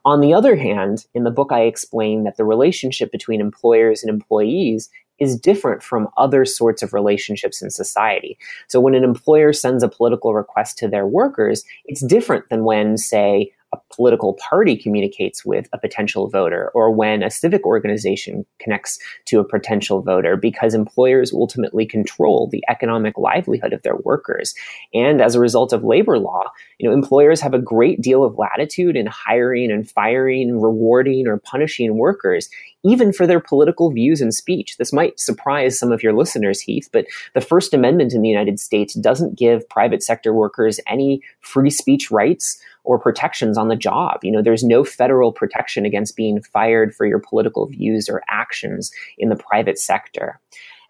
On 0.05 0.21
the 0.21 0.35
other 0.35 0.57
hand, 0.57 1.07
in 1.15 1.25
the 1.25 1.31
book, 1.31 1.53
I 1.53 1.63
explain 1.63 2.25
that 2.25 2.37
the 2.37 2.45
relationship 2.45 3.13
between 3.13 3.41
employers 3.41 4.03
and 4.03 4.11
employees 4.11 4.91
is 5.19 5.39
different 5.39 5.83
from 5.83 6.09
other 6.17 6.45
sorts 6.45 6.83
of 6.83 6.93
relationships 6.93 7.63
in 7.63 7.71
society. 7.71 8.37
So 8.69 8.81
when 8.81 8.95
an 8.95 9.05
employer 9.05 9.53
sends 9.53 9.83
a 9.83 9.89
political 9.89 10.35
request 10.35 10.79
to 10.79 10.89
their 10.89 11.07
workers, 11.07 11.65
it's 11.85 12.01
different 12.01 12.49
than 12.49 12.65
when, 12.65 12.99
say, 12.99 13.53
political 13.95 14.35
party 14.35 14.77
communicates 14.77 15.45
with 15.45 15.69
a 15.73 15.79
potential 15.79 16.29
voter 16.29 16.71
or 16.75 16.91
when 16.91 17.23
a 17.23 17.31
civic 17.31 17.65
organization 17.65 18.45
connects 18.59 18.99
to 19.27 19.39
a 19.39 19.45
potential 19.45 20.03
voter 20.03 20.37
because 20.37 20.75
employers 20.75 21.33
ultimately 21.33 21.87
control 21.87 22.49
the 22.51 22.65
economic 22.69 23.17
livelihood 23.19 23.73
of 23.73 23.83
their 23.83 23.97
workers. 23.97 24.55
And 24.95 25.21
as 25.21 25.35
a 25.35 25.41
result 25.41 25.73
of 25.73 25.85
labor 25.85 26.19
law, 26.19 26.45
you 26.79 26.89
know, 26.89 26.95
employers 26.95 27.41
have 27.41 27.55
a 27.55 27.59
great 27.59 28.01
deal 28.01 28.25
of 28.25 28.39
latitude 28.39 28.97
in 28.97 29.07
hiring 29.07 29.71
and 29.71 29.89
firing, 29.89 30.61
rewarding 30.61 31.27
or 31.27 31.39
punishing 31.39 31.97
workers, 31.97 32.49
even 32.85 33.13
for 33.13 33.27
their 33.27 33.41
political 33.41 33.91
views 33.91 34.21
and 34.21 34.35
speech. 34.35 34.77
This 34.77 34.93
might 34.93 35.21
surprise 35.21 35.79
some 35.79 35.93
of 35.93 36.03
your 36.03 36.13
listeners, 36.13 36.61
Heath, 36.61 36.89
but 36.93 37.07
the 37.35 37.41
First 37.41 37.75
Amendment 37.75 38.13
in 38.13 38.23
the 38.23 38.29
United 38.29 38.59
States 38.59 38.95
doesn't 38.95 39.39
give 39.39 39.69
private 39.69 40.03
sector 40.03 40.33
workers 40.33 40.81
any 40.87 41.23
free 41.41 41.71
speech 41.71 42.11
rights 42.11 42.61
or 42.85 42.99
protections 42.99 43.57
on 43.57 43.69
the 43.69 43.77
job. 43.77 44.21
You 44.23 44.33
know, 44.33 44.43
there's 44.43 44.65
no 44.65 44.85
federal 44.85 45.33
protection 45.33 45.85
against 45.85 46.17
being 46.17 46.43
fired 46.43 46.95
for 46.95 47.07
your 47.07 47.21
political 47.21 47.67
views 47.67 48.09
or 48.09 48.23
actions 48.29 48.91
in 49.19 49.29
the 49.29 49.37
private 49.37 49.79
sector. 49.79 50.41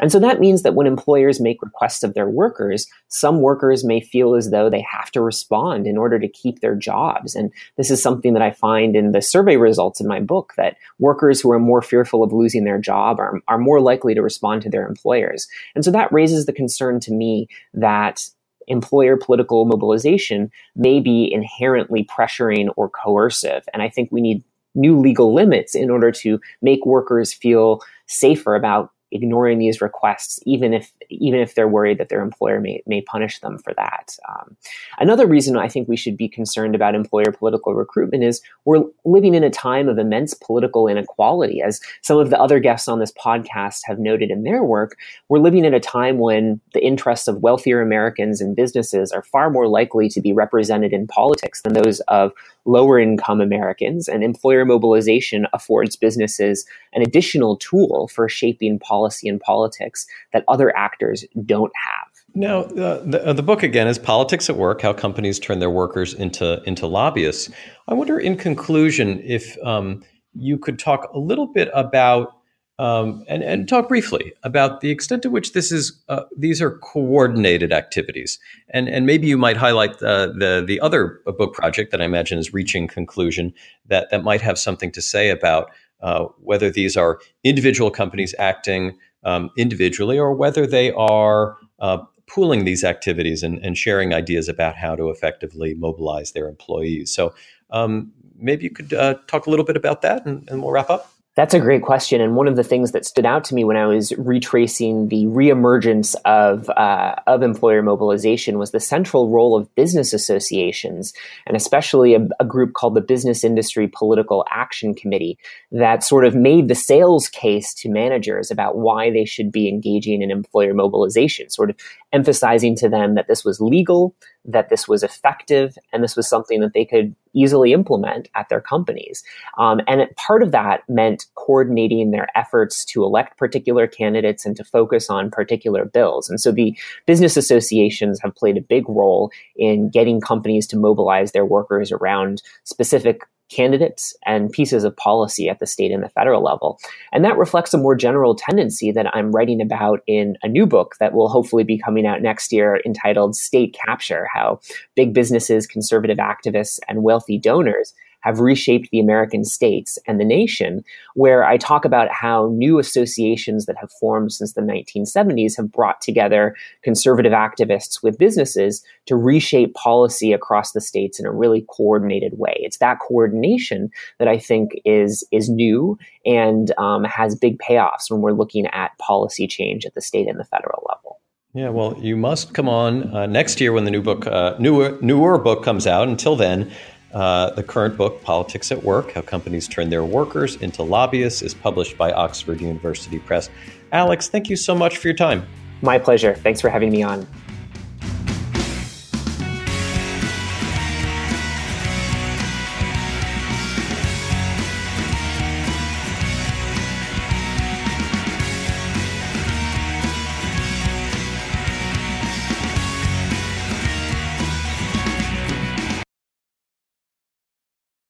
And 0.02 0.10
so 0.10 0.18
that 0.18 0.40
means 0.40 0.62
that 0.62 0.74
when 0.74 0.88
employers 0.88 1.40
make 1.40 1.62
requests 1.62 2.02
of 2.02 2.14
their 2.14 2.28
workers, 2.28 2.88
some 3.06 3.40
workers 3.40 3.84
may 3.84 4.00
feel 4.00 4.34
as 4.34 4.50
though 4.50 4.68
they 4.68 4.84
have 4.90 5.12
to 5.12 5.20
respond 5.20 5.86
in 5.86 5.96
order 5.96 6.18
to 6.18 6.26
keep 6.26 6.58
their 6.58 6.74
jobs. 6.74 7.36
And 7.36 7.52
this 7.76 7.88
is 7.88 8.02
something 8.02 8.32
that 8.32 8.42
I 8.42 8.50
find 8.50 8.96
in 8.96 9.12
the 9.12 9.22
survey 9.22 9.56
results 9.56 10.00
in 10.00 10.08
my 10.08 10.18
book 10.18 10.54
that 10.56 10.76
workers 10.98 11.40
who 11.40 11.52
are 11.52 11.60
more 11.60 11.82
fearful 11.82 12.24
of 12.24 12.32
losing 12.32 12.64
their 12.64 12.80
job 12.80 13.20
are, 13.20 13.40
are 13.46 13.58
more 13.58 13.80
likely 13.80 14.12
to 14.14 14.22
respond 14.22 14.62
to 14.62 14.70
their 14.70 14.88
employers. 14.88 15.46
And 15.76 15.84
so 15.84 15.92
that 15.92 16.12
raises 16.12 16.46
the 16.46 16.52
concern 16.52 16.98
to 17.00 17.12
me 17.12 17.46
that 17.72 18.28
employer 18.66 19.16
political 19.16 19.64
mobilization 19.64 20.50
may 20.76 21.00
be 21.00 21.30
inherently 21.32 22.04
pressuring 22.04 22.68
or 22.76 22.88
coercive. 22.88 23.68
And 23.72 23.82
I 23.82 23.88
think 23.88 24.10
we 24.10 24.20
need 24.20 24.42
new 24.74 24.98
legal 24.98 25.34
limits 25.34 25.74
in 25.74 25.90
order 25.90 26.10
to 26.10 26.40
make 26.62 26.86
workers 26.86 27.32
feel 27.32 27.80
safer 28.06 28.54
about 28.54 28.90
ignoring 29.10 29.58
these 29.58 29.80
requests, 29.80 30.40
even 30.46 30.72
if 30.72 30.90
even 31.20 31.40
if 31.40 31.54
they're 31.54 31.68
worried 31.68 31.98
that 31.98 32.08
their 32.08 32.22
employer 32.22 32.60
may, 32.60 32.82
may 32.86 33.00
punish 33.02 33.40
them 33.40 33.58
for 33.58 33.72
that. 33.74 34.16
Um, 34.28 34.56
another 34.98 35.26
reason 35.26 35.56
I 35.56 35.68
think 35.68 35.88
we 35.88 35.96
should 35.96 36.16
be 36.16 36.28
concerned 36.28 36.74
about 36.74 36.94
employer 36.94 37.32
political 37.32 37.74
recruitment 37.74 38.24
is 38.24 38.42
we're 38.64 38.84
living 39.04 39.34
in 39.34 39.44
a 39.44 39.50
time 39.50 39.88
of 39.88 39.98
immense 39.98 40.34
political 40.34 40.88
inequality. 40.88 41.60
As 41.60 41.80
some 42.02 42.18
of 42.18 42.30
the 42.30 42.40
other 42.40 42.58
guests 42.58 42.88
on 42.88 42.98
this 42.98 43.12
podcast 43.12 43.80
have 43.84 43.98
noted 43.98 44.30
in 44.30 44.42
their 44.42 44.62
work, 44.62 44.96
we're 45.28 45.38
living 45.38 45.64
in 45.64 45.74
a 45.74 45.80
time 45.80 46.18
when 46.18 46.60
the 46.74 46.84
interests 46.84 47.28
of 47.28 47.42
wealthier 47.42 47.80
Americans 47.80 48.40
and 48.40 48.56
businesses 48.56 49.12
are 49.12 49.22
far 49.22 49.50
more 49.50 49.68
likely 49.68 50.08
to 50.08 50.20
be 50.20 50.32
represented 50.32 50.92
in 50.92 51.06
politics 51.06 51.62
than 51.62 51.72
those 51.72 52.00
of 52.00 52.32
lower 52.64 52.98
income 52.98 53.40
Americans, 53.40 54.08
and 54.08 54.22
employer 54.22 54.64
mobilization 54.64 55.46
affords 55.52 55.96
businesses 55.96 56.64
an 56.92 57.02
additional 57.02 57.56
tool 57.56 58.08
for 58.08 58.28
shaping 58.28 58.78
policy 58.78 59.28
and 59.28 59.40
politics 59.40 60.06
that 60.32 60.44
other 60.46 60.74
actors 60.76 61.01
don't 61.44 61.72
have. 61.74 62.08
Now, 62.34 62.60
uh, 62.62 63.02
the, 63.04 63.34
the 63.34 63.42
book 63.42 63.62
again 63.62 63.88
is 63.88 63.98
Politics 63.98 64.48
at 64.48 64.56
Work 64.56 64.80
How 64.80 64.92
Companies 64.92 65.38
Turn 65.38 65.58
Their 65.58 65.70
Workers 65.70 66.14
into, 66.14 66.62
into 66.64 66.86
Lobbyists. 66.86 67.50
I 67.88 67.94
wonder, 67.94 68.18
in 68.18 68.36
conclusion, 68.36 69.20
if 69.22 69.56
um, 69.62 70.02
you 70.34 70.58
could 70.58 70.78
talk 70.78 71.10
a 71.12 71.18
little 71.18 71.46
bit 71.46 71.68
about 71.74 72.32
um, 72.78 73.22
and, 73.28 73.42
and 73.42 73.68
talk 73.68 73.86
briefly 73.86 74.32
about 74.42 74.80
the 74.80 74.90
extent 74.90 75.22
to 75.22 75.30
which 75.30 75.52
this 75.52 75.70
is 75.70 76.02
uh, 76.08 76.24
these 76.36 76.60
are 76.62 76.78
coordinated 76.78 77.72
activities, 77.72 78.38
and 78.70 78.88
and 78.88 79.06
maybe 79.06 79.26
you 79.26 79.36
might 79.36 79.56
highlight 79.56 79.98
the 79.98 80.64
the 80.66 80.80
other 80.80 81.20
book 81.26 81.52
project 81.54 81.92
that 81.92 82.00
I 82.00 82.04
imagine 82.06 82.38
is 82.38 82.54
reaching 82.54 82.88
conclusion 82.88 83.52
that 83.86 84.10
that 84.10 84.24
might 84.24 84.40
have 84.40 84.58
something 84.58 84.90
to 84.92 85.02
say 85.02 85.28
about 85.28 85.70
uh, 86.00 86.24
whether 86.40 86.70
these 86.70 86.96
are 86.96 87.20
individual 87.44 87.90
companies 87.90 88.34
acting 88.38 88.98
um, 89.24 89.50
individually 89.56 90.18
or 90.18 90.34
whether 90.34 90.66
they 90.66 90.92
are 90.92 91.56
uh, 91.78 91.98
pooling 92.26 92.64
these 92.64 92.84
activities 92.84 93.42
and, 93.42 93.58
and, 93.64 93.76
sharing 93.76 94.14
ideas 94.14 94.48
about 94.48 94.76
how 94.76 94.96
to 94.96 95.10
effectively 95.10 95.74
mobilize 95.74 96.32
their 96.32 96.48
employees. 96.48 97.12
So 97.12 97.34
um, 97.70 98.12
maybe 98.36 98.64
you 98.64 98.70
could 98.70 98.92
uh, 98.92 99.16
talk 99.26 99.46
a 99.46 99.50
little 99.50 99.64
bit 99.64 99.76
about 99.76 100.02
that, 100.02 100.24
and, 100.24 100.48
and 100.48 100.62
we'll 100.62 100.72
wrap 100.72 100.88
up. 100.88 101.11
That's 101.34 101.54
a 101.54 101.60
great 101.60 101.80
question. 101.80 102.20
And 102.20 102.36
one 102.36 102.46
of 102.46 102.56
the 102.56 102.62
things 102.62 102.92
that 102.92 103.06
stood 103.06 103.24
out 103.24 103.42
to 103.44 103.54
me 103.54 103.64
when 103.64 103.78
I 103.78 103.86
was 103.86 104.12
retracing 104.18 105.08
the 105.08 105.24
reemergence 105.24 106.14
of, 106.26 106.68
uh, 106.68 107.14
of 107.26 107.42
employer 107.42 107.80
mobilization 107.82 108.58
was 108.58 108.72
the 108.72 108.80
central 108.80 109.30
role 109.30 109.56
of 109.56 109.74
business 109.74 110.12
associations, 110.12 111.14
and 111.46 111.56
especially 111.56 112.14
a, 112.14 112.28
a, 112.38 112.44
group 112.44 112.74
called 112.74 112.94
the 112.94 113.00
Business 113.00 113.44
Industry 113.44 113.88
Political 113.88 114.44
Action 114.52 114.94
Committee 114.94 115.38
that 115.70 116.04
sort 116.04 116.26
of 116.26 116.34
made 116.34 116.68
the 116.68 116.74
sales 116.74 117.30
case 117.30 117.72
to 117.74 117.88
managers 117.88 118.50
about 118.50 118.76
why 118.76 119.10
they 119.10 119.24
should 119.24 119.50
be 119.50 119.70
engaging 119.70 120.20
in 120.20 120.30
employer 120.30 120.74
mobilization, 120.74 121.48
sort 121.48 121.70
of 121.70 121.76
emphasizing 122.12 122.76
to 122.76 122.90
them 122.90 123.14
that 123.14 123.26
this 123.26 123.42
was 123.42 123.58
legal, 123.58 124.14
that 124.44 124.68
this 124.68 124.88
was 124.88 125.02
effective 125.02 125.78
and 125.92 126.02
this 126.02 126.16
was 126.16 126.28
something 126.28 126.60
that 126.60 126.72
they 126.72 126.84
could 126.84 127.14
easily 127.32 127.72
implement 127.72 128.28
at 128.34 128.48
their 128.48 128.60
companies. 128.60 129.22
Um, 129.56 129.80
and 129.86 130.00
it, 130.00 130.16
part 130.16 130.42
of 130.42 130.50
that 130.50 130.82
meant 130.88 131.26
coordinating 131.34 132.10
their 132.10 132.28
efforts 132.34 132.84
to 132.86 133.04
elect 133.04 133.38
particular 133.38 133.86
candidates 133.86 134.44
and 134.44 134.56
to 134.56 134.64
focus 134.64 135.08
on 135.08 135.30
particular 135.30 135.84
bills. 135.84 136.28
And 136.28 136.40
so 136.40 136.52
the 136.52 136.76
business 137.06 137.36
associations 137.36 138.20
have 138.20 138.34
played 138.34 138.56
a 138.56 138.62
big 138.62 138.88
role 138.88 139.30
in 139.56 139.88
getting 139.88 140.20
companies 140.20 140.66
to 140.68 140.76
mobilize 140.76 141.32
their 141.32 141.46
workers 141.46 141.92
around 141.92 142.42
specific 142.64 143.22
candidates 143.50 144.16
and 144.24 144.50
pieces 144.50 144.84
of 144.84 144.96
policy 144.96 145.48
at 145.48 145.58
the 145.58 145.66
state 145.66 145.92
and 145.92 146.02
the 146.02 146.08
federal 146.08 146.42
level. 146.42 146.78
And 147.12 147.24
that 147.24 147.36
reflects 147.36 147.74
a 147.74 147.78
more 147.78 147.94
general 147.94 148.34
tendency 148.34 148.90
that 148.92 149.14
I'm 149.14 149.32
writing 149.32 149.60
about 149.60 150.00
in 150.06 150.36
a 150.42 150.48
new 150.48 150.66
book 150.66 150.94
that 151.00 151.12
will 151.12 151.28
hopefully 151.28 151.64
be 151.64 151.78
coming 151.78 152.06
out 152.06 152.22
next 152.22 152.52
year 152.52 152.80
entitled 152.86 153.36
State 153.36 153.76
Capture 153.86 154.26
How 154.32 154.60
Big 154.96 155.12
Businesses, 155.12 155.66
Conservative 155.66 156.18
Activists, 156.18 156.78
and 156.88 157.02
Wealthy 157.02 157.38
Donors 157.38 157.94
have 158.22 158.40
reshaped 158.40 158.88
the 158.90 159.00
American 159.00 159.44
states 159.44 159.98
and 160.06 160.18
the 160.18 160.24
nation, 160.24 160.84
where 161.14 161.44
I 161.44 161.56
talk 161.56 161.84
about 161.84 162.10
how 162.10 162.50
new 162.52 162.78
associations 162.78 163.66
that 163.66 163.76
have 163.78 163.90
formed 163.92 164.32
since 164.32 164.54
the 164.54 164.60
1970s 164.60 165.56
have 165.56 165.70
brought 165.70 166.00
together 166.00 166.56
conservative 166.82 167.32
activists 167.32 168.02
with 168.02 168.18
businesses 168.18 168.84
to 169.06 169.16
reshape 169.16 169.74
policy 169.74 170.32
across 170.32 170.72
the 170.72 170.80
states 170.80 171.20
in 171.20 171.26
a 171.26 171.32
really 171.32 171.64
coordinated 171.68 172.38
way. 172.38 172.54
It's 172.60 172.78
that 172.78 172.98
coordination 173.00 173.90
that 174.18 174.28
I 174.28 174.38
think 174.38 174.72
is 174.84 175.26
is 175.30 175.48
new 175.48 175.98
and 176.24 176.72
um, 176.78 177.04
has 177.04 177.34
big 177.34 177.58
payoffs 177.58 178.10
when 178.10 178.20
we're 178.20 178.32
looking 178.32 178.66
at 178.66 178.96
policy 178.98 179.46
change 179.46 179.84
at 179.84 179.94
the 179.94 180.00
state 180.00 180.28
and 180.28 180.38
the 180.38 180.44
federal 180.44 180.84
level. 180.88 181.20
Yeah, 181.54 181.68
well, 181.68 181.94
you 182.00 182.16
must 182.16 182.54
come 182.54 182.66
on 182.66 183.14
uh, 183.14 183.26
next 183.26 183.60
year 183.60 183.72
when 183.72 183.84
the 183.84 183.90
new 183.90 184.00
book, 184.00 184.26
uh, 184.26 184.56
newer, 184.58 184.96
newer 185.02 185.36
book 185.36 185.62
comes 185.62 185.86
out. 185.86 186.08
Until 186.08 186.34
then, 186.34 186.72
uh, 187.12 187.50
the 187.50 187.62
current 187.62 187.96
book, 187.96 188.22
Politics 188.22 188.72
at 188.72 188.82
Work 188.82 189.12
How 189.12 189.22
Companies 189.22 189.68
Turn 189.68 189.90
Their 189.90 190.04
Workers 190.04 190.56
into 190.56 190.82
Lobbyists, 190.82 191.42
is 191.42 191.54
published 191.54 191.98
by 191.98 192.12
Oxford 192.12 192.60
University 192.60 193.18
Press. 193.18 193.50
Alex, 193.92 194.28
thank 194.28 194.48
you 194.48 194.56
so 194.56 194.74
much 194.74 194.96
for 194.96 195.08
your 195.08 195.16
time. 195.16 195.46
My 195.82 195.98
pleasure. 195.98 196.34
Thanks 196.34 196.60
for 196.60 196.70
having 196.70 196.90
me 196.90 197.02
on. 197.02 197.26